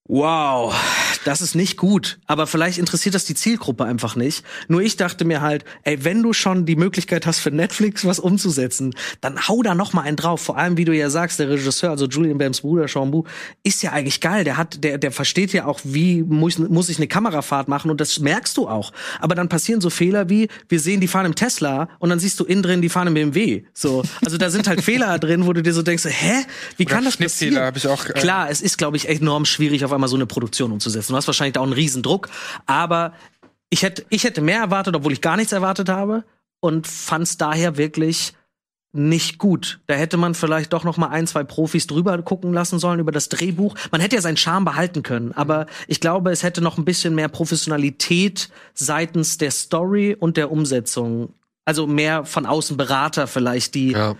[0.07, 0.75] wow,
[1.25, 2.19] das ist nicht gut.
[2.27, 4.45] Aber vielleicht interessiert das die Zielgruppe einfach nicht.
[4.69, 8.19] Nur ich dachte mir halt, ey, wenn du schon die Möglichkeit hast, für Netflix was
[8.19, 10.43] umzusetzen, dann hau da noch mal einen drauf.
[10.43, 13.25] Vor allem, wie du ja sagst, der Regisseur, also Julian Bams Bruder, Sean Bu,
[13.63, 14.45] ist ja eigentlich geil.
[14.45, 18.01] Der hat, der, der versteht ja auch, wie muss, muss ich eine Kamerafahrt machen und
[18.01, 18.93] das merkst du auch.
[19.21, 22.39] Aber dann passieren so Fehler wie, wir sehen, die fahren im Tesla und dann siehst
[22.41, 23.65] du innen drin, die fahren im BMW.
[23.73, 26.45] So, also da sind halt Fehler drin, wo du dir so denkst, hä,
[26.77, 27.57] wie Oder kann das passieren?
[27.57, 30.27] hab ich auch, äh, Klar, es ist, glaube ich, enorm schwierig, auf einmal so eine
[30.27, 31.13] Produktion umzusetzen.
[31.13, 32.29] Du hast wahrscheinlich da auch einen riesen Druck,
[32.67, 33.13] aber
[33.71, 36.25] ich hätte, ich hätte mehr erwartet, obwohl ich gar nichts erwartet habe
[36.61, 38.35] und fand es daher wirklich
[38.95, 39.81] nicht gut.
[39.89, 43.11] Da hätte man vielleicht doch noch mal ein, zwei Profis drüber gucken lassen sollen über
[43.11, 43.75] das Drehbuch.
[43.91, 47.15] Man hätte ja seinen Charme behalten können, aber ich glaube, es hätte noch ein bisschen
[47.17, 51.35] mehr Professionalität seitens der Story und der Umsetzung.
[51.65, 54.15] Also mehr von außen Berater vielleicht, die ja.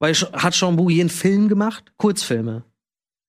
[0.00, 1.92] weil hat Jean Bouillet einen Film gemacht?
[1.96, 2.64] Kurzfilme.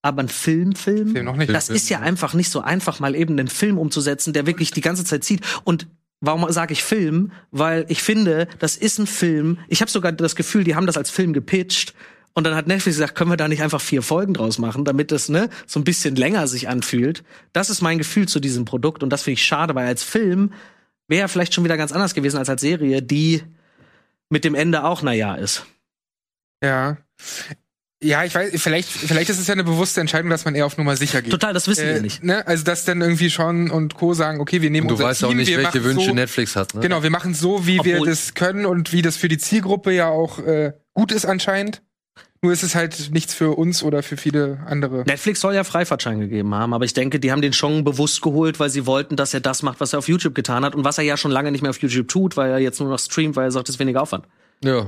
[0.01, 1.11] Aber ein Filmfilm?
[1.11, 1.53] Film noch nicht.
[1.53, 4.81] Das ist ja einfach nicht so einfach, mal eben einen Film umzusetzen, der wirklich die
[4.81, 5.41] ganze Zeit zieht.
[5.65, 5.87] Und
[6.21, 7.31] warum sage ich Film?
[7.51, 9.57] Weil ich finde, das ist ein Film.
[9.67, 11.93] Ich habe sogar das Gefühl, die haben das als Film gepitcht.
[12.33, 15.11] Und dann hat Netflix gesagt, können wir da nicht einfach vier Folgen draus machen, damit
[15.11, 17.23] es ne, so ein bisschen länger sich anfühlt.
[17.51, 19.03] Das ist mein Gefühl zu diesem Produkt.
[19.03, 20.53] Und das finde ich schade, weil als Film
[21.07, 23.43] wäre vielleicht schon wieder ganz anders gewesen als als Serie, die
[24.29, 25.65] mit dem Ende auch naja ist.
[26.63, 26.97] Ja.
[28.01, 30.77] Ja, ich weiß, vielleicht, vielleicht ist es ja eine bewusste Entscheidung, dass man eher auf
[30.77, 31.31] Nummer sicher geht.
[31.31, 32.23] Total, das wissen wir Äh, nicht.
[32.23, 32.47] Ne?
[32.47, 34.13] Also, dass dann irgendwie Sean und Co.
[34.13, 36.13] sagen, okay, wir nehmen Und du unser weißt Team, auch nicht, wir welche Wünsche so,
[36.13, 36.73] Netflix hat.
[36.75, 36.79] Ne?
[36.81, 39.91] Genau, wir machen so, wie wir Obwohl- das können und wie das für die Zielgruppe
[39.91, 41.81] ja auch äh, gut ist anscheinend.
[42.41, 45.03] Nur ist es halt nichts für uns oder für viele andere.
[45.03, 48.61] Netflix soll ja Freifahrtschein gegeben haben, aber ich denke, die haben den schon bewusst geholt,
[48.61, 50.97] weil sie wollten, dass er das macht, was er auf YouTube getan hat und was
[50.97, 53.35] er ja schon lange nicht mehr auf YouTube tut, weil er jetzt nur noch streamt,
[53.35, 54.23] weil er sagt, es ist weniger Aufwand.
[54.63, 54.87] Ja.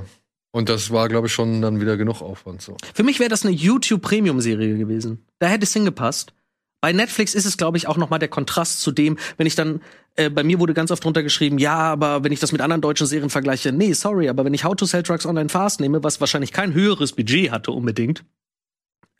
[0.51, 2.61] Und das war, glaube ich, schon dann wieder genug Aufwand.
[2.61, 2.75] So.
[2.93, 5.25] Für mich wäre das eine YouTube Premium Serie gewesen.
[5.39, 6.33] Da hätte es hingepasst.
[6.81, 9.55] Bei Netflix ist es, glaube ich, auch noch mal der Kontrast zu dem, wenn ich
[9.55, 9.81] dann
[10.15, 12.81] äh, bei mir wurde ganz oft drunter geschrieben, ja, aber wenn ich das mit anderen
[12.81, 16.03] deutschen Serien vergleiche, nee, sorry, aber wenn ich How to Sell Trucks Online Fast nehme,
[16.03, 18.25] was wahrscheinlich kein höheres Budget hatte unbedingt,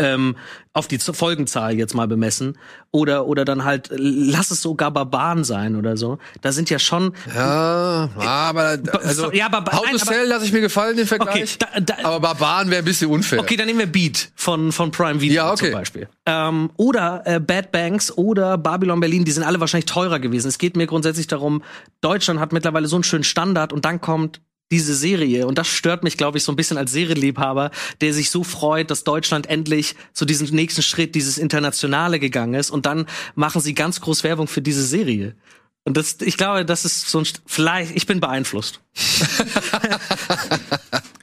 [0.01, 0.35] ähm,
[0.73, 2.57] auf die Folgenzahl jetzt mal bemessen
[2.91, 6.17] oder oder dann halt äh, lass es sogar Barbaren sein oder so.
[6.41, 10.45] Da sind ja schon Ja, aber also so- ja, aber- How nein, to Sell lasse
[10.45, 11.57] ich mir gefallen, den Vergleich.
[11.59, 13.39] Okay, da- da- aber Barbaren wäre ein bisschen unfair.
[13.39, 15.65] Okay, dann nehmen wir Beat von, von Prime Video Ja, okay.
[15.65, 16.07] zum Beispiel.
[16.25, 20.47] Ähm, oder äh, Bad Banks oder Babylon Berlin, die sind alle wahrscheinlich teurer gewesen.
[20.47, 21.63] Es geht mir grundsätzlich darum,
[22.01, 24.41] Deutschland hat mittlerweile so einen schönen Standard und dann kommt
[24.71, 28.29] diese Serie und das stört mich, glaube ich, so ein bisschen als Serienliebhaber, der sich
[28.31, 33.05] so freut, dass Deutschland endlich zu diesem nächsten Schritt, dieses Internationale gegangen ist und dann
[33.35, 35.35] machen sie ganz groß Werbung für diese Serie.
[35.83, 38.79] Und das, ich glaube, das ist so ein, St- vielleicht, ich bin beeinflusst.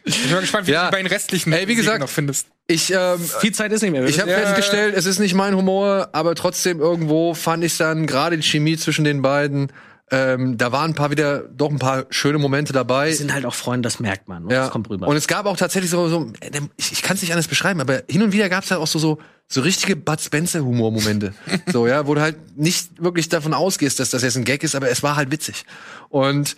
[0.04, 0.84] Ich bin gespannt, wie Ja.
[0.84, 2.46] du die beiden restlichen Ey, wie gesagt, noch findest.
[2.66, 4.04] Ich, ähm, Viel Zeit ist nicht mehr.
[4.06, 4.38] ich habe Ja.
[4.38, 8.76] festgestellt, es ist nicht mein Humor, aber trotzdem irgendwo fand ich dann gerade die Chemie
[8.78, 9.70] zwischen den beiden.
[10.10, 13.10] Ähm, da waren ein paar wieder doch ein paar schöne Momente dabei.
[13.10, 14.44] Die sind halt auch Freunde, das merkt man.
[14.44, 14.62] Und Ja.
[14.62, 15.06] Das kommt rüber.
[15.06, 17.80] Und es gab auch tatsächlich so, so äh, ich, ich kann es nicht anders beschreiben,
[17.80, 21.34] aber hin und wieder gab es halt auch so, so, so richtige Bud Spencer-Humor-Momente.
[21.72, 24.74] so, ja, wo du halt nicht wirklich davon ausgehst, dass das jetzt ein Gag ist,
[24.74, 25.64] aber es war halt witzig.
[26.08, 26.56] Und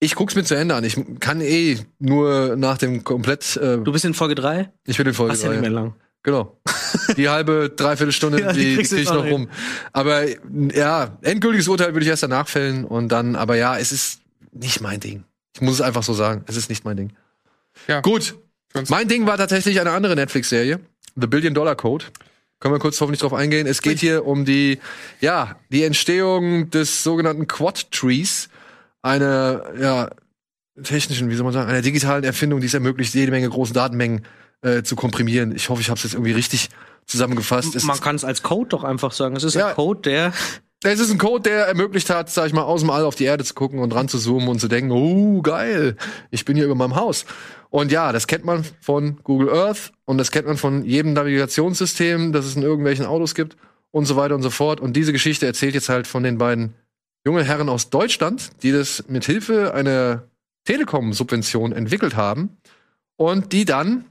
[0.00, 0.82] ich guck's mir zu Ende an.
[0.82, 3.56] Ich kann eh nur nach dem komplett.
[3.56, 4.70] Äh, du bist in Folge 3?
[4.86, 5.94] ich bin in Folge Hast ja nicht mehr lang.
[6.22, 6.60] Genau.
[7.16, 9.48] Die halbe, dreiviertel Stunde, Ja, die die, krieg ich noch rum.
[9.92, 10.24] Aber
[10.74, 14.20] ja, endgültiges Urteil würde ich erst danach fällen und dann, aber ja, es ist
[14.52, 15.24] nicht mein Ding.
[15.54, 16.44] Ich muss es einfach so sagen.
[16.46, 17.12] Es ist nicht mein Ding.
[17.88, 18.00] Ja.
[18.00, 18.36] Gut.
[18.88, 20.80] Mein Ding war tatsächlich eine andere Netflix-Serie.
[21.16, 22.06] The Billion Dollar Code.
[22.60, 23.66] Können wir kurz hoffentlich drauf eingehen.
[23.66, 24.78] Es geht hier um die,
[25.20, 28.48] ja, die Entstehung des sogenannten Quad Trees.
[29.02, 30.10] Eine, ja,
[30.82, 34.26] technischen, wie soll man sagen, einer digitalen Erfindung, die es ermöglicht, jede Menge große Datenmengen
[34.62, 35.54] äh, zu komprimieren.
[35.54, 36.68] Ich hoffe, ich habe es jetzt irgendwie richtig
[37.06, 37.74] zusammengefasst.
[37.74, 39.36] Es, Man kann es als Code doch einfach sagen.
[39.36, 39.68] Es ist Ja.
[39.68, 40.32] ein Code, der
[40.82, 43.24] es ist ein Code, der ermöglicht hat, sag ich mal, aus dem All auf die
[43.24, 45.94] Erde zu gucken und ran zu zoomen und zu denken, oh, geil,
[46.30, 47.26] ich bin hier über meinem Haus.
[47.68, 52.32] Und ja, das kennt man von Google Earth und das kennt man von jedem Navigationssystem,
[52.32, 53.58] das es in irgendwelchen Autos gibt
[53.90, 54.80] und so weiter und so fort.
[54.80, 56.72] Und diese Geschichte erzählt jetzt halt von den beiden
[57.26, 60.22] jungen Herren aus Deutschland, die das mit Hilfe einer
[60.64, 62.56] Telekom-Subvention entwickelt haben
[63.16, 64.06] und die dann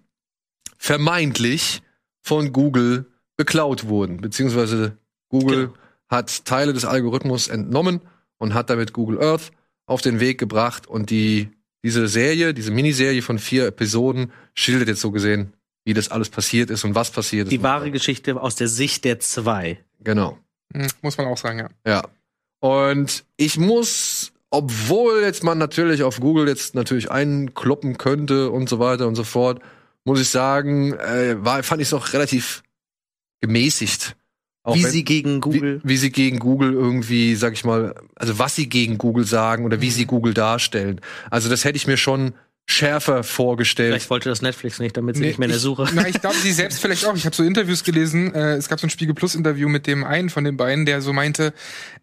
[0.80, 1.82] vermeintlich
[2.22, 3.06] von Google
[3.38, 4.98] beklaut wurden, beziehungsweise
[5.30, 5.78] Google Genau.
[6.10, 8.02] hat Teile des Algorithmus entnommen
[8.40, 9.52] und hat damit Google Earth
[9.86, 11.50] auf den Weg gebracht und die
[11.84, 15.54] diese Serie, diese Miniserie von vier Episoden schildert jetzt so gesehen,
[15.86, 17.52] wie das alles passiert ist und was passiert ist.
[17.52, 19.80] die wahre Geschichte aus der Sicht der zwei.
[20.02, 20.38] Genau.
[20.74, 21.70] Hm, muss man auch sagen, ja.
[21.86, 22.04] Ja.
[22.60, 28.80] Und ich muss, obwohl jetzt man natürlich auf Google jetzt natürlich einkloppen könnte und so
[28.80, 29.62] weiter und so fort,
[30.10, 32.64] muss ich sagen, äh, war, fand ich es auch relativ
[33.42, 34.16] gemäßigt.
[34.64, 35.82] Auch wie wenn- sie gegen Google.
[35.84, 39.66] Wie, wie sie gegen Google irgendwie, sag ich mal, also was sie gegen Google sagen
[39.66, 41.00] oder wie sie Google darstellen.
[41.30, 42.34] Also das hätte ich mir schon
[42.72, 43.90] schärfer vorgestellt.
[43.94, 45.88] Vielleicht wollte das Netflix nicht, damit sie Nee, nicht mehr in der ich, Suche.
[45.94, 47.16] Na, ich glaube, sie selbst vielleicht auch.
[47.16, 48.34] Ich habe so Interviews gelesen.
[48.36, 51.02] Äh, es gab so ein Spiegel Plus Interview mit dem einen von den beiden, der
[51.02, 51.52] so meinte,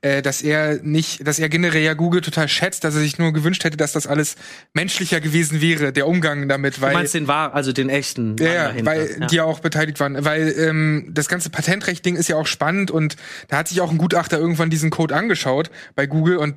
[0.00, 3.32] äh, dass er nicht, dass er generell ja Google total schätzt, dass er sich nur
[3.32, 4.34] gewünscht hätte, dass das alles
[4.74, 8.64] menschlicher gewesen wäre, der Umgang damit, Du weil meinst den wahr, also den echten ja,
[8.64, 8.86] dahinter.
[8.90, 9.26] weil Ja.
[9.26, 10.24] die ja auch beteiligt waren.
[10.24, 13.14] Weil ähm, das ganze Patentrecht-Ding ist ja auch spannend und
[13.48, 16.56] da hat sich auch ein Gutachter irgendwann diesen Code angeschaut bei Google und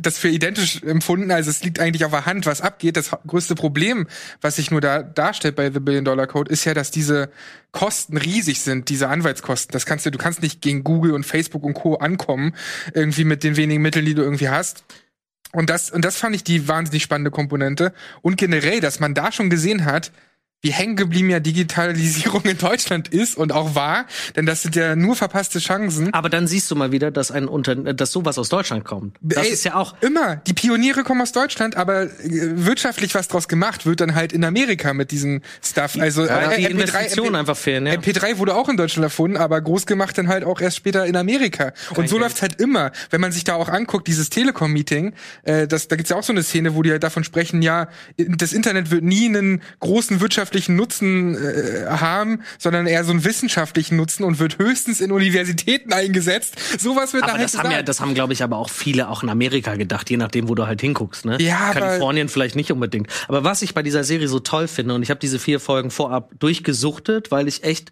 [0.00, 1.30] das für identisch empfunden.
[1.30, 2.96] Also es liegt eigentlich auf der Hand, was abgeht.
[2.96, 4.08] Das größte Problem,
[4.40, 7.30] was sich nur da darstellt bei The Billion Dollar Code, ist ja, dass diese
[7.70, 9.72] Kosten riesig sind, diese Anwaltskosten.
[9.72, 11.96] Das kannst du, du kannst nicht gegen Google und Facebook und Co.
[11.96, 12.54] ankommen,
[12.94, 14.84] irgendwie mit den wenigen Mitteln, die du irgendwie hast.
[15.52, 17.92] Und das, und das fand ich die wahnsinnig spannende Komponente.
[18.22, 20.10] Und generell, dass man da schon gesehen hat,
[20.62, 24.96] wie hängen geblieben ja Digitalisierung in Deutschland ist und auch war, denn das sind ja
[24.96, 26.12] nur verpasste Chancen.
[26.12, 29.16] Aber dann siehst du mal wieder, dass ein Unter dass sowas aus Deutschland kommt.
[29.20, 30.36] Das Ey, ist ja auch immer.
[30.36, 34.44] Die Pioniere kommen aus Deutschland, aber äh, wirtschaftlich was draus gemacht wird dann halt in
[34.44, 35.96] Amerika mit diesem Stuff.
[35.98, 37.86] Also äh, die MP3 Investitionen MP einfach fehlen.
[37.86, 37.94] Ja.
[37.94, 41.16] MP3 wurde auch in Deutschland erfunden, aber groß gemacht dann halt auch erst später in
[41.16, 41.72] Amerika.
[41.94, 42.92] Und so läuft's halt immer.
[43.10, 45.12] Wenn man sich da auch anguckt, dieses Telekom-Meeting,
[45.44, 47.88] äh, das, da gibt's ja auch so eine Szene, wo die halt davon sprechen, ja,
[48.16, 53.96] das Internet wird nie einen großen wirtschaftlichen Nutzen äh, haben, sondern eher so einen wissenschaftlichen
[53.96, 56.56] Nutzen und wird höchstens in Universitäten eingesetzt.
[56.78, 57.88] Sowas wird da aber das haben ja, gesagt.
[57.88, 60.66] das haben, glaube ich, aber auch viele auch in Amerika gedacht, je nachdem, wo du
[60.66, 61.24] halt hinguckst.
[61.24, 61.38] Ne?
[61.40, 63.08] Ja, Kalifornien vielleicht nicht unbedingt.
[63.26, 65.90] Aber was ich bei dieser Serie so toll finde, und ich habe diese vier Folgen
[65.90, 67.90] vorab durchgesuchtet, weil ich echt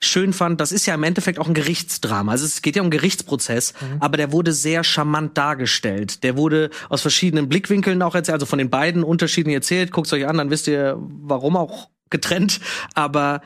[0.00, 2.32] schön fand, das ist ja im Endeffekt auch ein Gerichtsdrama.
[2.32, 3.96] Also es geht ja um einen Gerichtsprozess, Mhm.
[4.00, 6.22] aber der wurde sehr charmant dargestellt.
[6.22, 9.90] Der wurde aus verschiedenen Blickwinkeln auch erzählt, also von den beiden Unterschieden erzählt.
[9.92, 12.60] Guckt's euch an, dann wisst ihr, warum auch getrennt.
[12.94, 13.40] Aber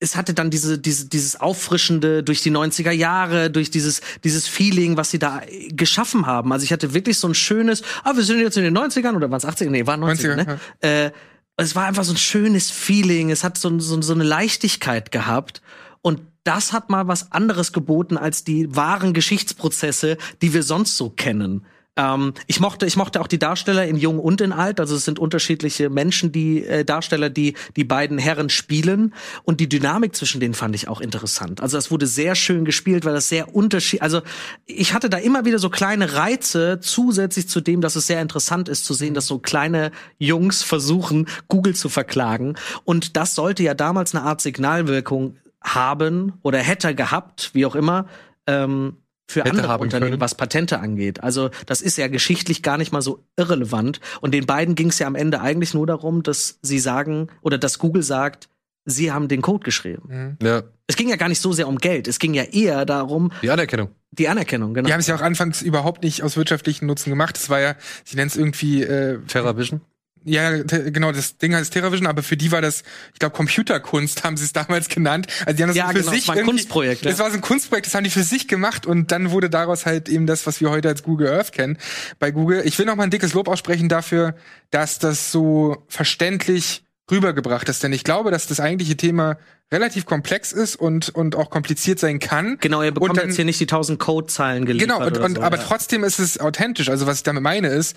[0.00, 4.96] es hatte dann diese, diese, dieses Auffrischende durch die 90er Jahre, durch dieses, dieses Feeling,
[4.96, 5.40] was sie da
[5.70, 6.52] geschaffen haben.
[6.52, 9.30] Also ich hatte wirklich so ein schönes, ah, wir sind jetzt in den 90ern oder
[9.30, 9.70] waren es 80er?
[9.70, 10.60] Nee, waren 90er, 90er, ne?
[10.80, 11.10] Äh,
[11.56, 13.30] es war einfach so ein schönes Feeling.
[13.30, 15.62] Es hat so, so, so eine Leichtigkeit gehabt.
[16.04, 21.08] Und das hat mal was anderes geboten als die wahren Geschichtsprozesse, die wir sonst so
[21.08, 21.64] kennen.
[21.96, 24.80] Ähm, ich mochte, ich mochte auch die Darsteller in Jung und in Alt.
[24.80, 29.14] Also es sind unterschiedliche Menschen, die äh, Darsteller, die die beiden Herren spielen.
[29.44, 31.62] Und die Dynamik zwischen denen fand ich auch interessant.
[31.62, 34.02] Also es wurde sehr schön gespielt, weil das sehr unterschied.
[34.02, 34.20] Also
[34.66, 38.68] ich hatte da immer wieder so kleine Reize zusätzlich zu dem, dass es sehr interessant
[38.68, 42.56] ist zu sehen, dass so kleine Jungs versuchen, Google zu verklagen.
[42.84, 48.06] Und das sollte ja damals eine Art Signalwirkung haben oder hätte gehabt, wie auch immer.
[48.46, 50.20] Ähm, für Hätte andere haben Unternehmen, können.
[50.20, 51.22] was Patente angeht.
[51.22, 54.00] Also das ist ja geschichtlich gar nicht mal so irrelevant.
[54.20, 57.56] Und den beiden ging es ja am Ende eigentlich nur darum, dass sie sagen oder
[57.56, 58.50] dass Google sagt,
[58.84, 60.36] sie haben den Code geschrieben.
[60.40, 60.46] Mhm.
[60.46, 62.06] Ja, Es ging ja gar nicht so sehr um Geld.
[62.06, 63.88] Es ging ja eher darum, die Anerkennung.
[64.10, 64.74] die Anerkennung.
[64.74, 64.86] Genau.
[64.86, 67.36] Die haben es ja auch anfangs überhaupt nicht aus wirtschaftlichen Nutzen gemacht.
[67.36, 69.80] Das war ja, sie nennen es irgendwie, äh, TerraVision.
[70.24, 74.36] Ja, genau, das Ding heißt TerraVision, aber für die war das, ich glaube, Computerkunst haben
[74.36, 75.26] sie es damals genannt.
[75.46, 77.24] Also die haben das Ja, für genau, sich es war ein Kunstprojekt, Das ja.
[77.24, 80.08] war so ein Kunstprojekt, das haben die für sich gemacht und dann wurde daraus halt
[80.08, 81.78] eben das, was wir heute als Google Earth kennen.
[82.18, 84.34] Bei Google, ich will noch mal ein dickes Lob aussprechen dafür,
[84.70, 89.36] dass das so verständlich rübergebracht ist, denn ich glaube, dass das eigentliche Thema
[89.72, 92.56] relativ komplex ist und und auch kompliziert sein kann.
[92.60, 94.88] Genau, ihr bekommt dann- jetzt hier nicht die tausend Codezeilen geliefert.
[94.88, 95.64] Genau, und, und so, aber ja.
[95.66, 96.88] trotzdem ist es authentisch.
[96.88, 97.96] Also was ich damit meine ist,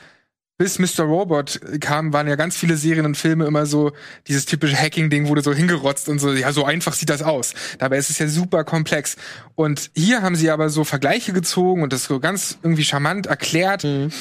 [0.58, 1.04] bis Mr.
[1.04, 3.92] Robot kam, waren ja ganz viele Serien und Filme immer so
[4.28, 7.54] dieses typische Hacking-Ding wurde so hingerotzt und so, ja, so einfach sieht das aus.
[7.78, 9.18] Dabei ist es ja super komplex.
[9.56, 13.84] Und hier haben sie aber so Vergleiche gezogen und das so ganz irgendwie charmant erklärt,
[13.84, 14.12] Mhm.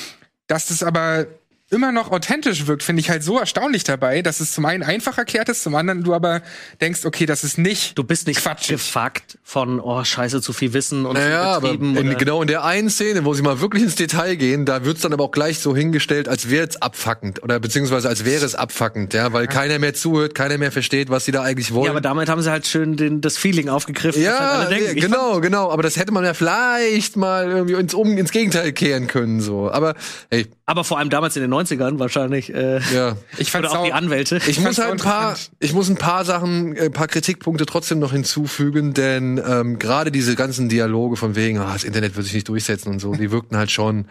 [0.47, 1.27] dass das aber
[1.71, 5.19] immer noch authentisch wirkt, finde ich halt so erstaunlich dabei, dass es zum einen einfach
[5.19, 6.43] erklärt ist, zum anderen du aber
[6.81, 8.69] denkst, okay, das ist nicht Du bist nicht Quatschig.
[8.77, 11.97] gefuckt von, oh, scheiße, zu viel Wissen und Naja, aber betrieben.
[11.97, 15.01] in, genau in der einen Szene, wo sie mal wirklich ins Detail gehen, da wird's
[15.01, 18.55] dann aber auch gleich so hingestellt, als wäre es abfuckend oder beziehungsweise als wäre es
[18.55, 21.87] abfuckend, ja, weil keiner mehr zuhört, keiner mehr versteht, was sie da eigentlich wollen.
[21.87, 24.23] ja, aber damit haben sie halt schön den, das Feeling aufgegriffen.
[24.23, 25.71] was halt Ja, ja, genau, genau.
[25.73, 29.69] Aber das hätte man ja vielleicht mal irgendwie ins, um, ins Gegenteil kehren können, so.
[29.69, 29.95] Aber
[30.31, 32.53] hey, Aber vor allem damals in den 90ern wahrscheinlich.
[32.55, 33.17] Äh, ja.
[33.39, 34.41] Ich oder auch die Anwälte.
[34.47, 38.13] Ich muss halt ein paar, ich muss ein paar Sachen, ein paar Kritikpunkte trotzdem noch
[38.13, 42.49] hinzufügen, denn ähm, gerade diese ganzen Dialoge von wegen, ah, das Internet wird sich nicht
[42.49, 44.09] durchsetzen und so, die wirkten halt schon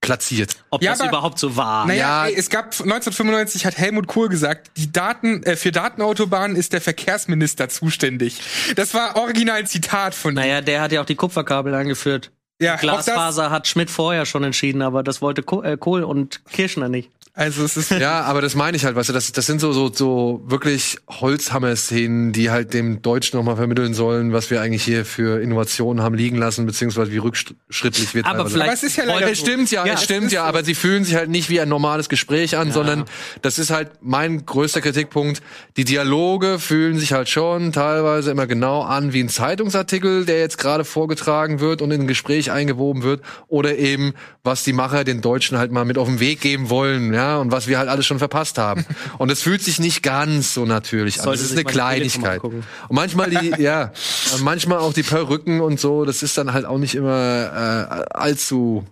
[0.00, 0.56] platziert.
[0.70, 1.86] Ob Ja, das aber- überhaupt so war.
[1.86, 2.26] Naja, Ja.
[2.28, 6.80] ey, es gab 1995 hat Helmut Kohl gesagt, die Daten äh, für Datenautobahnen ist der
[6.80, 8.40] Verkehrsminister zuständig.
[8.76, 10.36] Das war original ein Zitat von ihm.
[10.36, 12.30] Naja, der hat ja auch die Kupferkabel angeführt.
[12.60, 17.10] Ja, Glasfaser hat Schmidt vorher schon entschieden, aber das wollte äh, Kohl und Kirschner nicht.
[17.32, 19.72] Also es ist Ja, aber das meine ich halt, weißt du, das, das sind so,
[19.72, 25.04] so, so wirklich Holzhammer-Szenen, die halt dem Deutschen nochmal vermitteln sollen, was wir eigentlich hier
[25.04, 28.96] für Innovationen haben liegen lassen, beziehungsweise wie rückschrittlich wir Aber teilweise- vielleicht Aber es ist
[28.96, 30.48] ja leider Es stimmt ja, Ja, es stimmt ja, so.
[30.48, 33.04] aber sie fühlen sich halt nicht wie ein normales Gespräch an, sondern
[33.42, 35.40] das ist halt mein größter Kritikpunkt.
[35.76, 40.58] Die Dialoge fühlen sich halt schon teilweise immer genau an wie ein Zeitungsartikel, der jetzt
[40.58, 45.20] gerade vorgetragen wird und in ein Gespräch eingewoben wird oder eben was die Macher den
[45.20, 48.06] Deutschen halt mal mit auf den Weg geben wollen, ja, und was wir halt alles
[48.06, 48.84] schon verpasst haben.
[49.18, 51.26] Und es fühlt sich nicht ganz so natürlich an.
[51.30, 52.42] Das ist eine Kleinigkeit.
[52.42, 53.92] Und manchmal die, ja,
[54.40, 58.84] manchmal auch die Perücken und so, das ist dann halt auch nicht immer äh, allzu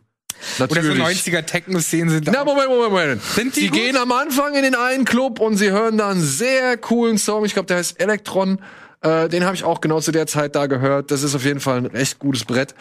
[0.59, 1.03] oder so natürlich.
[1.27, 3.23] 90er Techno-Szenen sind Na, auch- Moment, Moment, Moment.
[3.23, 3.79] Sind die Sie gut?
[3.79, 7.45] gehen am Anfang in den einen Club und sie hören da einen sehr coolen Song.
[7.45, 8.61] Ich glaube, der heißt Elektron.
[9.01, 11.11] Äh, den habe ich auch genau zu der Zeit da gehört.
[11.11, 12.75] Das ist auf jeden Fall ein echt gutes Brett.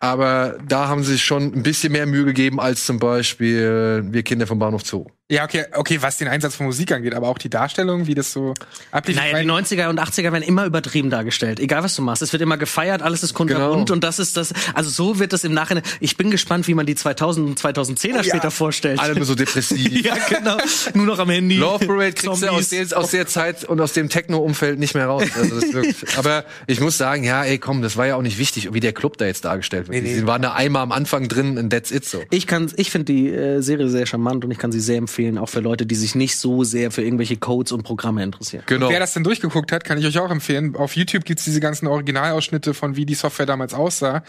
[0.00, 4.22] Aber da haben sie sich schon ein bisschen mehr Mühe gegeben als zum Beispiel Wir
[4.22, 5.06] Kinder vom Bahnhof Zoo.
[5.30, 8.32] Ja, okay, okay, was den Einsatz von Musik angeht, aber auch die Darstellung, wie das
[8.32, 8.52] so
[8.90, 9.16] ablief.
[9.16, 11.60] Naja, die mein, 90er und 80er werden immer übertrieben dargestellt.
[11.60, 12.20] Egal was du machst.
[12.20, 13.92] Es wird immer gefeiert, alles ist kunterbunt Genau.
[13.92, 14.52] und das ist das.
[14.74, 15.84] Also so wird es im Nachhinein.
[16.00, 18.24] Ich bin gespannt, wie man die 2000 und 2010er ja.
[18.24, 18.98] später vorstellt.
[18.98, 20.04] Alle nur so depressiv.
[20.04, 20.56] ja, genau.
[20.94, 21.58] Nur noch am Handy.
[21.58, 25.06] Love Parade kriegst du aus der, aus der Zeit und aus dem Techno-Umfeld nicht mehr
[25.06, 25.22] raus.
[25.36, 25.94] Also das wirkt.
[26.18, 28.92] Aber ich muss sagen, ja, ey, komm, das war ja auch nicht wichtig, wie der
[28.92, 30.02] Club da jetzt dargestellt wird.
[30.02, 30.20] Nee, nee.
[30.20, 32.20] Die waren da einmal am Anfang drin und that's it so.
[32.30, 35.19] Ich kann, ich finde die äh, Serie sehr charmant und ich kann sie sehr empfehlen,
[35.38, 38.64] auch für Leute, die sich nicht so sehr für irgendwelche Codes und Programme interessieren.
[38.66, 38.88] Genau.
[38.88, 40.76] Wer das denn durchgeguckt hat, kann ich euch auch empfehlen.
[40.76, 44.22] Auf YouTube gibt's diese ganzen Originalausschnitte von wie die Software damals aussah.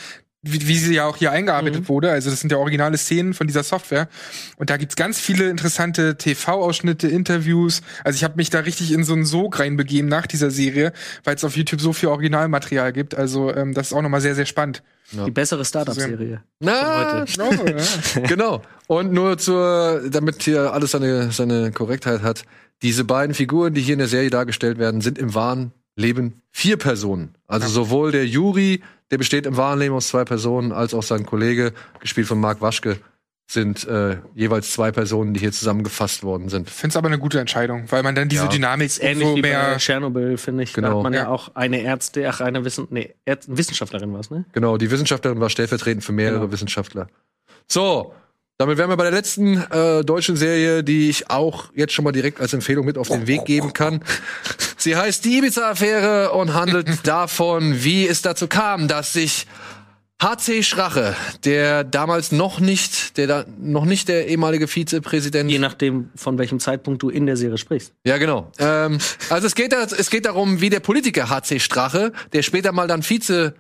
[0.44, 2.10] Wie, wie sie ja auch hier eingearbeitet wurde.
[2.10, 4.08] Also das sind ja originale Szenen von dieser Software.
[4.58, 7.82] Und da gibt's ganz viele interessante TV-Ausschnitte, Interviews.
[8.04, 11.36] Also ich habe mich da richtig in so einen Sog reinbegeben nach dieser Serie, weil
[11.36, 13.14] es auf YouTube so viel Originalmaterial gibt.
[13.14, 14.82] Also ähm, das ist auch nochmal sehr, sehr spannend.
[15.12, 16.42] Die bessere Startup-Serie.
[16.60, 18.22] Na, von Oh, ja.
[18.28, 18.62] genau.
[18.88, 22.44] Und nur zur, damit hier alles seine, seine Korrektheit hat.
[22.82, 25.72] Diese beiden Figuren, die hier in der Serie dargestellt werden, sind im wahren
[26.02, 27.36] Leben vier Personen.
[27.48, 28.82] Also sowohl der Juri,
[29.12, 32.62] der besteht im wahren Leben aus zwei Personen, als auch sein Kollege, gespielt von Marc
[32.62, 32.98] Waschke,
[33.50, 36.70] sind äh, jeweils zwei Personen, die hier zusammengefasst worden sind.
[36.70, 38.50] Finde es aber eine gute Entscheidung, weil man dann diese Ja.
[38.50, 40.72] Dynamik Ist ähnlich so wie mehr bei Tschernobyl, finde ich.
[40.72, 40.98] Da Genau.
[40.98, 41.28] hat man ja, Ja.
[41.28, 44.46] auch eine Ärzte, ach, eine Wissen, nee, Ärzt, Wissenschaftlerin was, ne?
[44.54, 46.52] Genau, die Wissenschaftlerin war stellvertretend für mehrere Genau.
[46.54, 47.08] Wissenschaftler.
[47.68, 48.14] So,
[48.58, 52.12] damit wären wir bei der letzten äh, deutschen Serie, die ich auch jetzt schon mal
[52.12, 54.04] direkt als Empfehlung mit auf den Weg geben kann.
[54.78, 59.48] Sie heißt die Ibiza-Affäre und handelt davon, wie es dazu kam, dass sich
[60.22, 66.12] HC Schrache, der damals noch nicht, der da noch nicht der ehemalige Vizepräsident Je nachdem,
[66.16, 67.94] von welchem Zeitpunkt du in der Serie sprichst.
[68.06, 68.52] ja, genau.
[68.60, 69.00] Ähm,
[69.32, 72.88] also es geht, da, es geht darum, wie der Politiker HC Strache, der später mal
[72.88, 73.56] dann Vizepräsident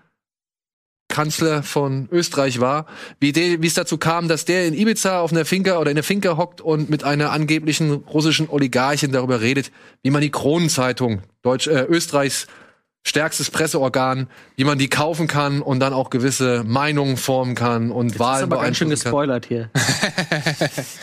[1.11, 2.87] Kanzler von Österreich war,
[3.19, 6.37] wie, es dazu kam, dass der in Ibiza auf einer Finca oder in einer Finca
[6.37, 11.83] hockt und mit einer angeblichen russischen Oligarchin darüber redet, wie man die Kronenzeitung Deutsch, äh,
[11.83, 12.47] Österreichs
[13.03, 18.11] stärkstes Presseorgan, wie man die kaufen kann und dann auch gewisse Meinungen formen kann und
[18.11, 19.11] ist Wahlen aber ganz schön beeinflussen kann.
[19.11, 19.69] gespoilert hier.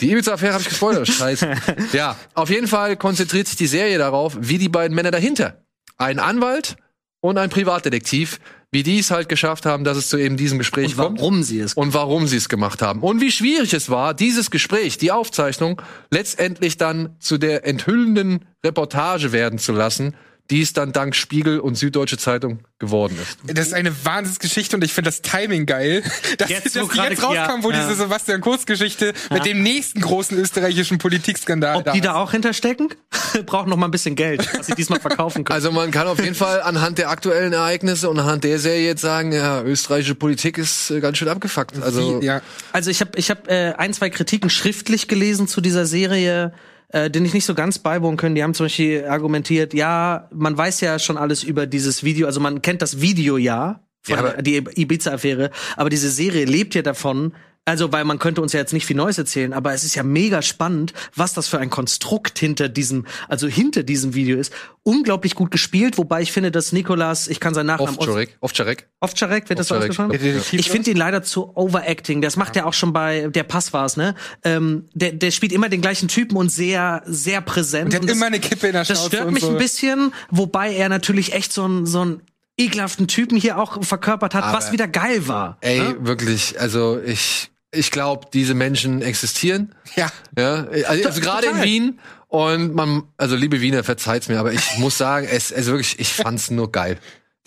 [0.00, 1.08] Die Ibiza-Affäre habe ich gespoilert.
[1.08, 1.54] Scheiße.
[1.92, 5.64] ja, auf jeden Fall konzentriert sich die Serie darauf, wie die beiden Männer dahinter,
[5.96, 6.76] ein Anwalt
[7.20, 8.38] und ein Privatdetektiv,
[8.70, 11.42] wie die es halt geschafft haben, dass es zu eben diesem Gespräch Und kommt warum
[11.42, 13.00] sie es und warum sie es gemacht haben.
[13.00, 19.32] Und wie schwierig es war, dieses Gespräch, die Aufzeichnung letztendlich dann zu der enthüllenden Reportage
[19.32, 20.14] werden zu lassen,
[20.50, 23.38] die es dann dank Spiegel und Süddeutsche Zeitung geworden ist.
[23.44, 26.02] Das ist eine Wahnsinnsgeschichte und ich finde das Timing geil,
[26.38, 27.96] dass, Jetzt, dass die jetzt rauskam, wo ja, diese ja.
[27.96, 32.88] Sebastian Kurz-Geschichte mit dem nächsten großen österreichischen Politikskandal Ob die da auch hinterstecken?
[33.46, 35.54] Brauchen noch mal ein bisschen Geld, was sie diesmal verkaufen können.
[35.54, 39.02] Also man kann auf jeden Fall anhand der aktuellen Ereignisse und anhand der Serie jetzt
[39.02, 41.82] sagen, ja, österreichische Politik ist äh, ganz schön abgefuckt.
[41.82, 42.40] Also Wie- ja.
[42.72, 46.52] Also ich habe ich hab, äh, ein, zwei Kritiken schriftlich gelesen zu dieser Serie,
[46.90, 48.34] äh, denen ich nicht so ganz beiwohnen können.
[48.34, 52.40] Die haben zum Beispiel argumentiert, ja, man weiß ja schon alles über dieses Video, also
[52.40, 57.34] man kennt das Video ja, von Ja, die Ibiza-Affäre, aber diese Serie lebt ja davon,
[57.68, 60.02] also, weil man könnte uns ja jetzt nicht viel Neues erzählen, aber es ist ja
[60.02, 64.52] mega spannend, was das für ein Konstrukt hinter diesem, also hinter diesem Video ist.
[64.82, 68.88] Unglaublich gut gespielt, wobei ich finde, dass Nikolas, ich kann seinen Nachnamen Ovtcharek, Ovtcharek.
[69.00, 70.12] Ovtcharek, wird das so ausgesprochen?
[70.52, 72.22] Ich finde ihn leider zu overacting.
[72.22, 74.14] Das macht er auch schon bei der Pass war's, ne?
[74.44, 77.92] Ähm, der, der spielt immer den gleichen Typen und sehr, sehr präsent.
[77.92, 79.50] der hat Und das, immer eine Kippe in der das Schnauze stört und mich so.
[79.50, 82.22] ein bisschen, wobei er natürlich echt so ein so ein
[82.56, 85.58] ekelhaften Typen hier auch verkörpert hat, was Aber- wieder geil war.
[85.60, 89.74] Ey, wirklich, also ich, ich glaube, diese Menschen existieren.
[89.94, 90.10] Ja.
[90.36, 91.62] Ja, also, also gerade in.
[91.62, 92.00] Wien.
[92.28, 96.12] Und man, also liebe Wiener, verzeiht's mir, aber ich muss sagen, es, es wirklich, ich
[96.12, 96.98] fand's nur geil.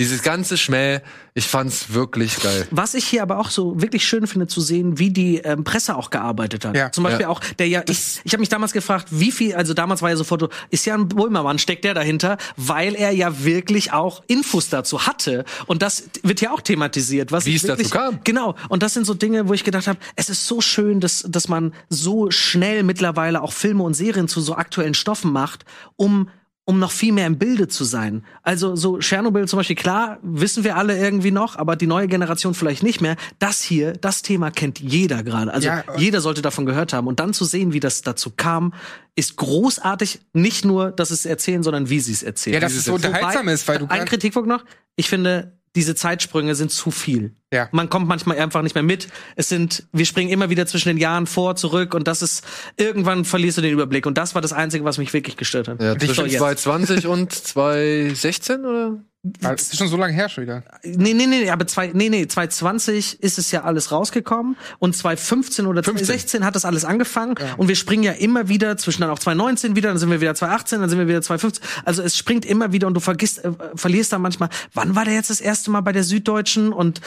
[0.02, 1.02] Dieses ganze Schmäh,
[1.36, 2.68] ich fand's wirklich geil.
[2.72, 5.96] Was ich hier aber auch so wirklich schön finde zu sehen, wie die ähm, Presse
[5.96, 6.76] auch gearbeitet hat.
[6.76, 6.92] Ja.
[6.92, 7.30] Zum Beispiel Ja.
[7.30, 10.16] auch der ja, ich, ich habe mich damals gefragt, wie viel, also damals war ja
[10.16, 14.70] sofort, so, ist ja ein Böhmermann, steckt der dahinter, weil er ja wirklich auch Infos
[14.70, 15.46] dazu hatte.
[15.68, 17.32] Und das wird ja auch thematisiert.
[17.32, 18.20] Was Wie es dazu wirklich, kam.
[18.24, 18.56] Genau.
[18.70, 21.48] Und das sind so Dinge, wo ich gedacht habe, es ist so schön, dass, dass
[21.48, 25.64] man so schnell mittlerweile auch Filme und Serien zu so aktuellen Stoffen macht,
[25.96, 26.30] um
[26.72, 28.24] um noch viel mehr im Bilde zu sein.
[28.44, 32.54] Also so Tschernobyl zum Beispiel, klar, wissen wir alle irgendwie noch, aber die neue Generation
[32.54, 33.18] vielleicht nicht mehr.
[33.40, 35.54] Das hier, das Thema kennt jeder gerade.
[35.54, 37.08] Also Ja, jeder sollte davon gehört haben.
[37.08, 38.74] Und dann zu sehen, wie das dazu kam,
[39.16, 40.22] ist großartig.
[40.32, 42.54] Nicht nur, dass es erzählen, sondern wie sie es erzählen.
[42.54, 44.64] Ja, dass es so unterhaltsam ist, weil du Ein Kritikpunkt noch.
[44.96, 47.36] Ich finde, diese Zeitsprünge sind zu viel.
[47.54, 47.70] Ja.
[47.72, 49.08] Man kommt manchmal einfach nicht mehr mit.
[49.36, 52.46] Es sind, wir springen immer wieder zwischen den Jahren vor, zurück und das ist,
[52.78, 54.06] irgendwann verlierst du den Überblick.
[54.06, 55.82] Und das war das Einzige, was mich wirklich gestört hat.
[55.82, 56.38] Ja, zwischen jetzt.
[56.38, 59.04] 2020 und 2016 oder?
[59.24, 60.64] Das ist schon so lange her schon wieder.
[60.84, 65.68] Nee, nee, nee, aber zwei, nee, nee, 2020 ist es ja alles rausgekommen und 2015
[65.68, 69.20] oder 2016 hat das alles angefangen und wir springen ja immer wieder zwischen dann auch
[69.20, 71.64] 2019 wieder, dann sind wir wieder 2018, dann sind wir wieder 2015.
[71.86, 75.14] Also es springt immer wieder und du vergisst, äh, verlierst dann manchmal, wann war der
[75.14, 77.00] jetzt das erste Mal bei der Süddeutschen und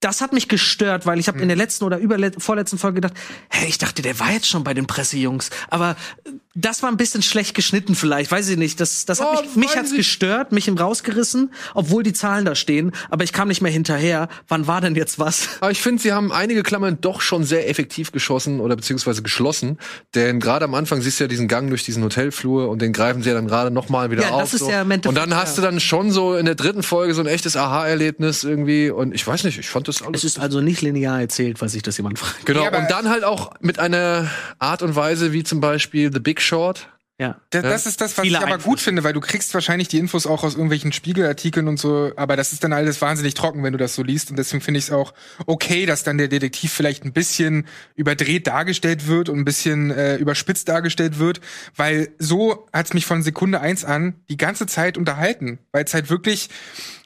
[0.00, 1.98] das hat mich gestört, weil ich habe in der letzten oder
[2.38, 3.14] vorletzten Folge gedacht,
[3.48, 6.96] hey, ich dachte, der war jetzt schon bei den Pressejungs, aber äh, das war ein
[6.96, 8.80] bisschen schlecht geschnitten vielleicht, weiß ich nicht.
[8.80, 9.98] Das, das hat Oh, mich, mich hat's ich.
[9.98, 14.28] gestört, mich rausgerissen, obwohl die Zahlen da stehen, aber ich kam nicht mehr hinterher.
[14.48, 15.48] Wann war denn jetzt was?
[15.60, 19.78] Aber ich finde, sie haben einige Klammern doch schon sehr effektiv geschossen oder beziehungsweise geschlossen.
[20.14, 23.22] Denn gerade am Anfang siehst du ja diesen Gang durch diesen Hotelflur und den greifen
[23.22, 24.42] sie ja dann gerade noch mal wieder Ja, auf.
[24.42, 24.70] das ist so.
[24.70, 27.56] ja und dann hast du dann schon so in der dritten Folge so ein echtes
[27.56, 28.90] Aha-Erlebnis irgendwie.
[28.90, 30.24] Und ich weiß nicht, ich fand das alles.
[30.24, 32.46] Es ist also nicht linear erzählt, falls sich das jemand fragt.
[32.46, 32.62] genau.
[32.62, 36.20] Ja, aber- und dann halt auch mit einer Art und Weise wie zum Beispiel The
[36.20, 36.88] Big Short.
[37.20, 37.40] Ja.
[37.50, 39.98] Das, das ist das, was Viele ich aber gut finde, weil du kriegst wahrscheinlich die
[39.98, 43.72] Infos auch aus irgendwelchen Spiegelartikeln und so, aber das ist dann alles wahnsinnig trocken, wenn
[43.72, 44.30] du das so liest.
[44.30, 45.12] Und deswegen finde ich es auch
[45.46, 47.66] okay, dass dann der Detektiv vielleicht ein bisschen
[47.96, 51.40] überdreht dargestellt wird und ein bisschen äh, überspitzt dargestellt wird,
[51.74, 56.10] weil so hat's mich von Sekunde eins an die ganze Zeit unterhalten, weil es halt
[56.10, 56.50] wirklich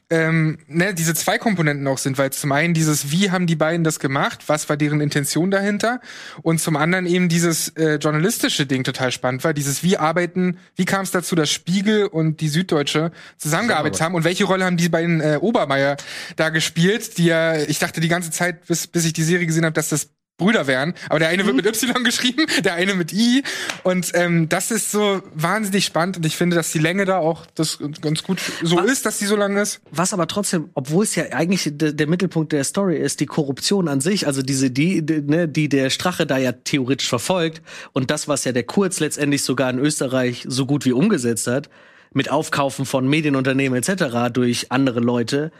[0.09, 3.83] ähm, ne, diese zwei Komponenten auch sind, weil zum einen dieses, wie haben die beiden
[3.83, 6.01] das gemacht, was war deren Intention dahinter?
[6.41, 10.85] Und zum anderen eben dieses äh, journalistische Ding total spannend war, dieses, wie arbeiten, wie
[10.85, 14.15] kam es dazu, dass Spiegel und die Süddeutsche zusammengearbeitet haben?
[14.15, 15.97] Und welche Rolle haben die beiden äh, Obermeier
[16.35, 19.65] da gespielt, die ja, ich dachte die ganze Zeit, bis, bis ich die Serie gesehen
[19.65, 23.13] habe, dass das Brüder wären, aber der eine wird mit Y geschrieben, der eine mit
[23.13, 23.43] I
[23.83, 27.45] und ähm, das ist so wahnsinnig spannend und ich finde, dass die Länge da auch
[27.53, 29.81] das ganz gut so Was- ist, dass die so lang ist.
[29.91, 33.87] Was aber trotzdem, obwohl es ja eigentlich de, der Mittelpunkt der Story ist, die Korruption
[33.87, 37.61] an sich, also diese, die, die, ne, die der Strache da ja theoretisch verfolgt
[37.93, 41.69] und das, was ja der Kurz letztendlich sogar in Österreich so gut wie umgesetzt hat,
[42.11, 44.31] mit Aufkaufen von Medienunternehmen etc.
[44.33, 45.51] durch andere Leute,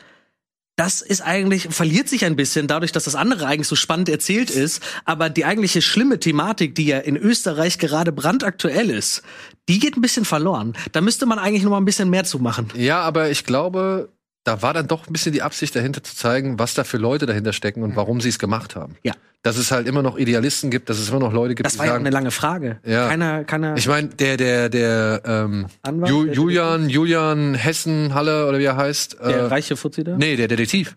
[0.75, 4.49] das ist eigentlich, verliert sich ein bisschen dadurch, dass das andere eigentlich so spannend erzählt
[4.49, 4.81] ist.
[5.05, 9.21] Aber die eigentliche schlimme Thematik, die ja in Österreich gerade brandaktuell ist,
[9.69, 10.73] die geht ein bisschen verloren.
[10.91, 12.69] Da müsste man eigentlich noch mal ein bisschen mehr zu machen.
[12.75, 14.09] Ja, aber ich glaube,
[14.43, 17.25] da war dann doch ein bisschen die Absicht dahinter zu zeigen, was da für Leute
[17.25, 18.95] dahinter stecken und warum sie es gemacht haben.
[19.03, 19.13] Ja.
[19.41, 21.79] Dass es halt immer noch Idealisten gibt, dass es immer noch Leute gibt, Das die
[21.79, 22.79] war ja eine lange Frage.
[22.85, 23.09] Ja.
[23.09, 23.75] Keiner, keiner.
[23.77, 28.65] ich meine, der, der, der, ähm, Anwalt, Ju, der Julian, Julian Hessen, Halle oder wie
[28.65, 29.17] er heißt.
[29.19, 30.17] der äh, reiche Fuzzi da?
[30.17, 30.95] nee, der Detektiv.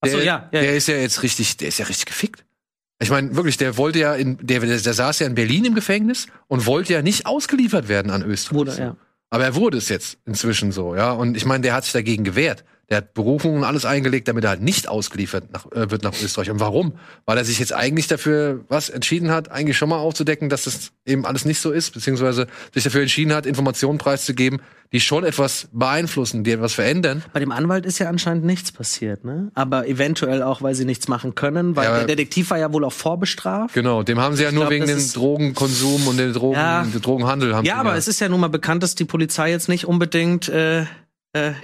[0.00, 0.76] Ach so, der, ja, ja, der ja.
[0.76, 2.44] ist ja jetzt richtig, der ist ja richtig gefickt.
[2.98, 5.74] Ich meine, wirklich, der wollte ja in, der, der, der saß ja in Berlin im
[5.74, 8.56] Gefängnis und wollte ja nicht ausgeliefert werden an Österreich.
[8.56, 8.96] Wurde, ja.
[9.28, 11.12] Aber er wurde es jetzt inzwischen so, ja.
[11.12, 12.64] Und ich meine, der hat sich dagegen gewehrt.
[12.88, 16.12] Der hat Berufungen und alles eingelegt, damit er halt nicht ausgeliefert nach, äh, wird nach
[16.22, 16.50] Österreich.
[16.50, 16.92] Und warum?
[17.24, 20.92] Weil er sich jetzt eigentlich dafür was entschieden hat, eigentlich schon mal aufzudecken, dass das
[21.04, 24.60] eben alles nicht so ist, beziehungsweise sich dafür entschieden hat, Informationen preiszugeben,
[24.92, 27.24] die schon etwas beeinflussen, die etwas verändern.
[27.32, 29.50] Bei dem Anwalt ist ja anscheinend nichts passiert, ne?
[29.54, 32.84] Aber eventuell auch, weil sie nichts machen können, weil Ja, der Detektiv war ja wohl
[32.84, 33.74] auch vorbestraft.
[33.74, 36.86] Genau, dem haben sie ja nur glaub, wegen dem Drogenkonsum und dem Drogen, Ja.
[37.02, 39.68] Drogenhandel haben Ja, aber ihn es ist ja nun mal bekannt, dass die Polizei jetzt
[39.68, 40.84] nicht unbedingt äh,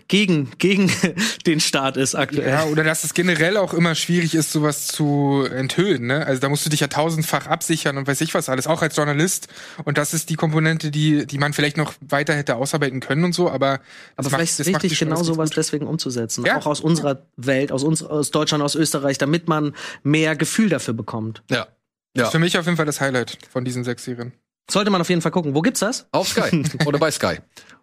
[0.08, 0.92] gegen, gegen
[1.46, 2.48] den Staat ist aktuell.
[2.50, 6.06] Ja, oder dass es generell auch immer schwierig ist, sowas zu enthüllen.
[6.08, 6.26] Ne?
[6.26, 8.96] Also da musst du dich ja tausendfach absichern und weiß ich was alles, auch als
[8.96, 9.48] Journalist.
[9.84, 13.32] Und das ist die Komponente, die, die man vielleicht noch weiter hätte ausarbeiten können und
[13.34, 13.48] so.
[13.50, 13.80] Aber, Aber
[14.16, 15.56] das vielleicht macht- ist wichtig, genau sowas gut.
[15.56, 16.44] deswegen umzusetzen.
[16.44, 16.58] Ja.
[16.58, 20.92] Auch aus unserer Welt, aus, uns, aus Deutschland, aus Österreich, damit man mehr Gefühl dafür
[20.92, 21.42] bekommt.
[21.50, 21.68] Ja.
[22.14, 22.24] Das Ja.
[22.26, 24.32] ist für mich auf jeden Fall das Highlight von diesen sechs Serien.
[24.70, 25.54] Sollte man auf jeden Fall gucken.
[25.54, 26.06] Wo gibt's das?
[26.12, 27.38] Auf Sky oder bei Sky.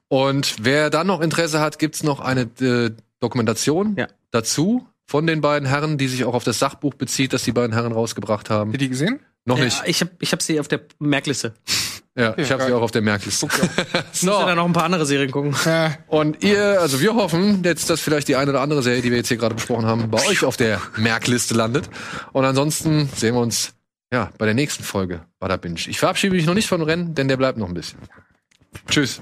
[0.10, 4.07] Und wer dann noch Interesse hat, gibt's noch eine äh, Dokumentation Ja.
[4.32, 7.74] dazu von den beiden Herren, die sich auch auf das Sachbuch bezieht, das die beiden
[7.74, 8.70] Herren rausgebracht haben.
[8.72, 9.20] Habt ihr die gesehen?
[9.45, 9.82] Noch Ja, nicht.
[9.86, 11.53] ich habe ich hab sie auf der Merkliste.
[12.16, 13.47] Ja, ich habe sie auch auf der Merkliste.
[14.14, 15.55] Ich muss ja dann noch ein paar andere Serien gucken.
[15.66, 19.10] Ja, Und ihr, also wir hoffen jetzt, dass vielleicht die eine oder andere Serie, die
[19.10, 21.89] wir jetzt hier gerade besprochen haben, bei euch auf der Merkliste landet.
[22.34, 23.74] Und ansonsten sehen wir uns
[24.12, 25.80] ja bei der nächsten Folge Bada Binge.
[25.88, 27.99] Ich verabschiede mich noch nicht von Rennen, denn der bleibt noch ein bisschen.
[28.89, 29.22] Tschüss.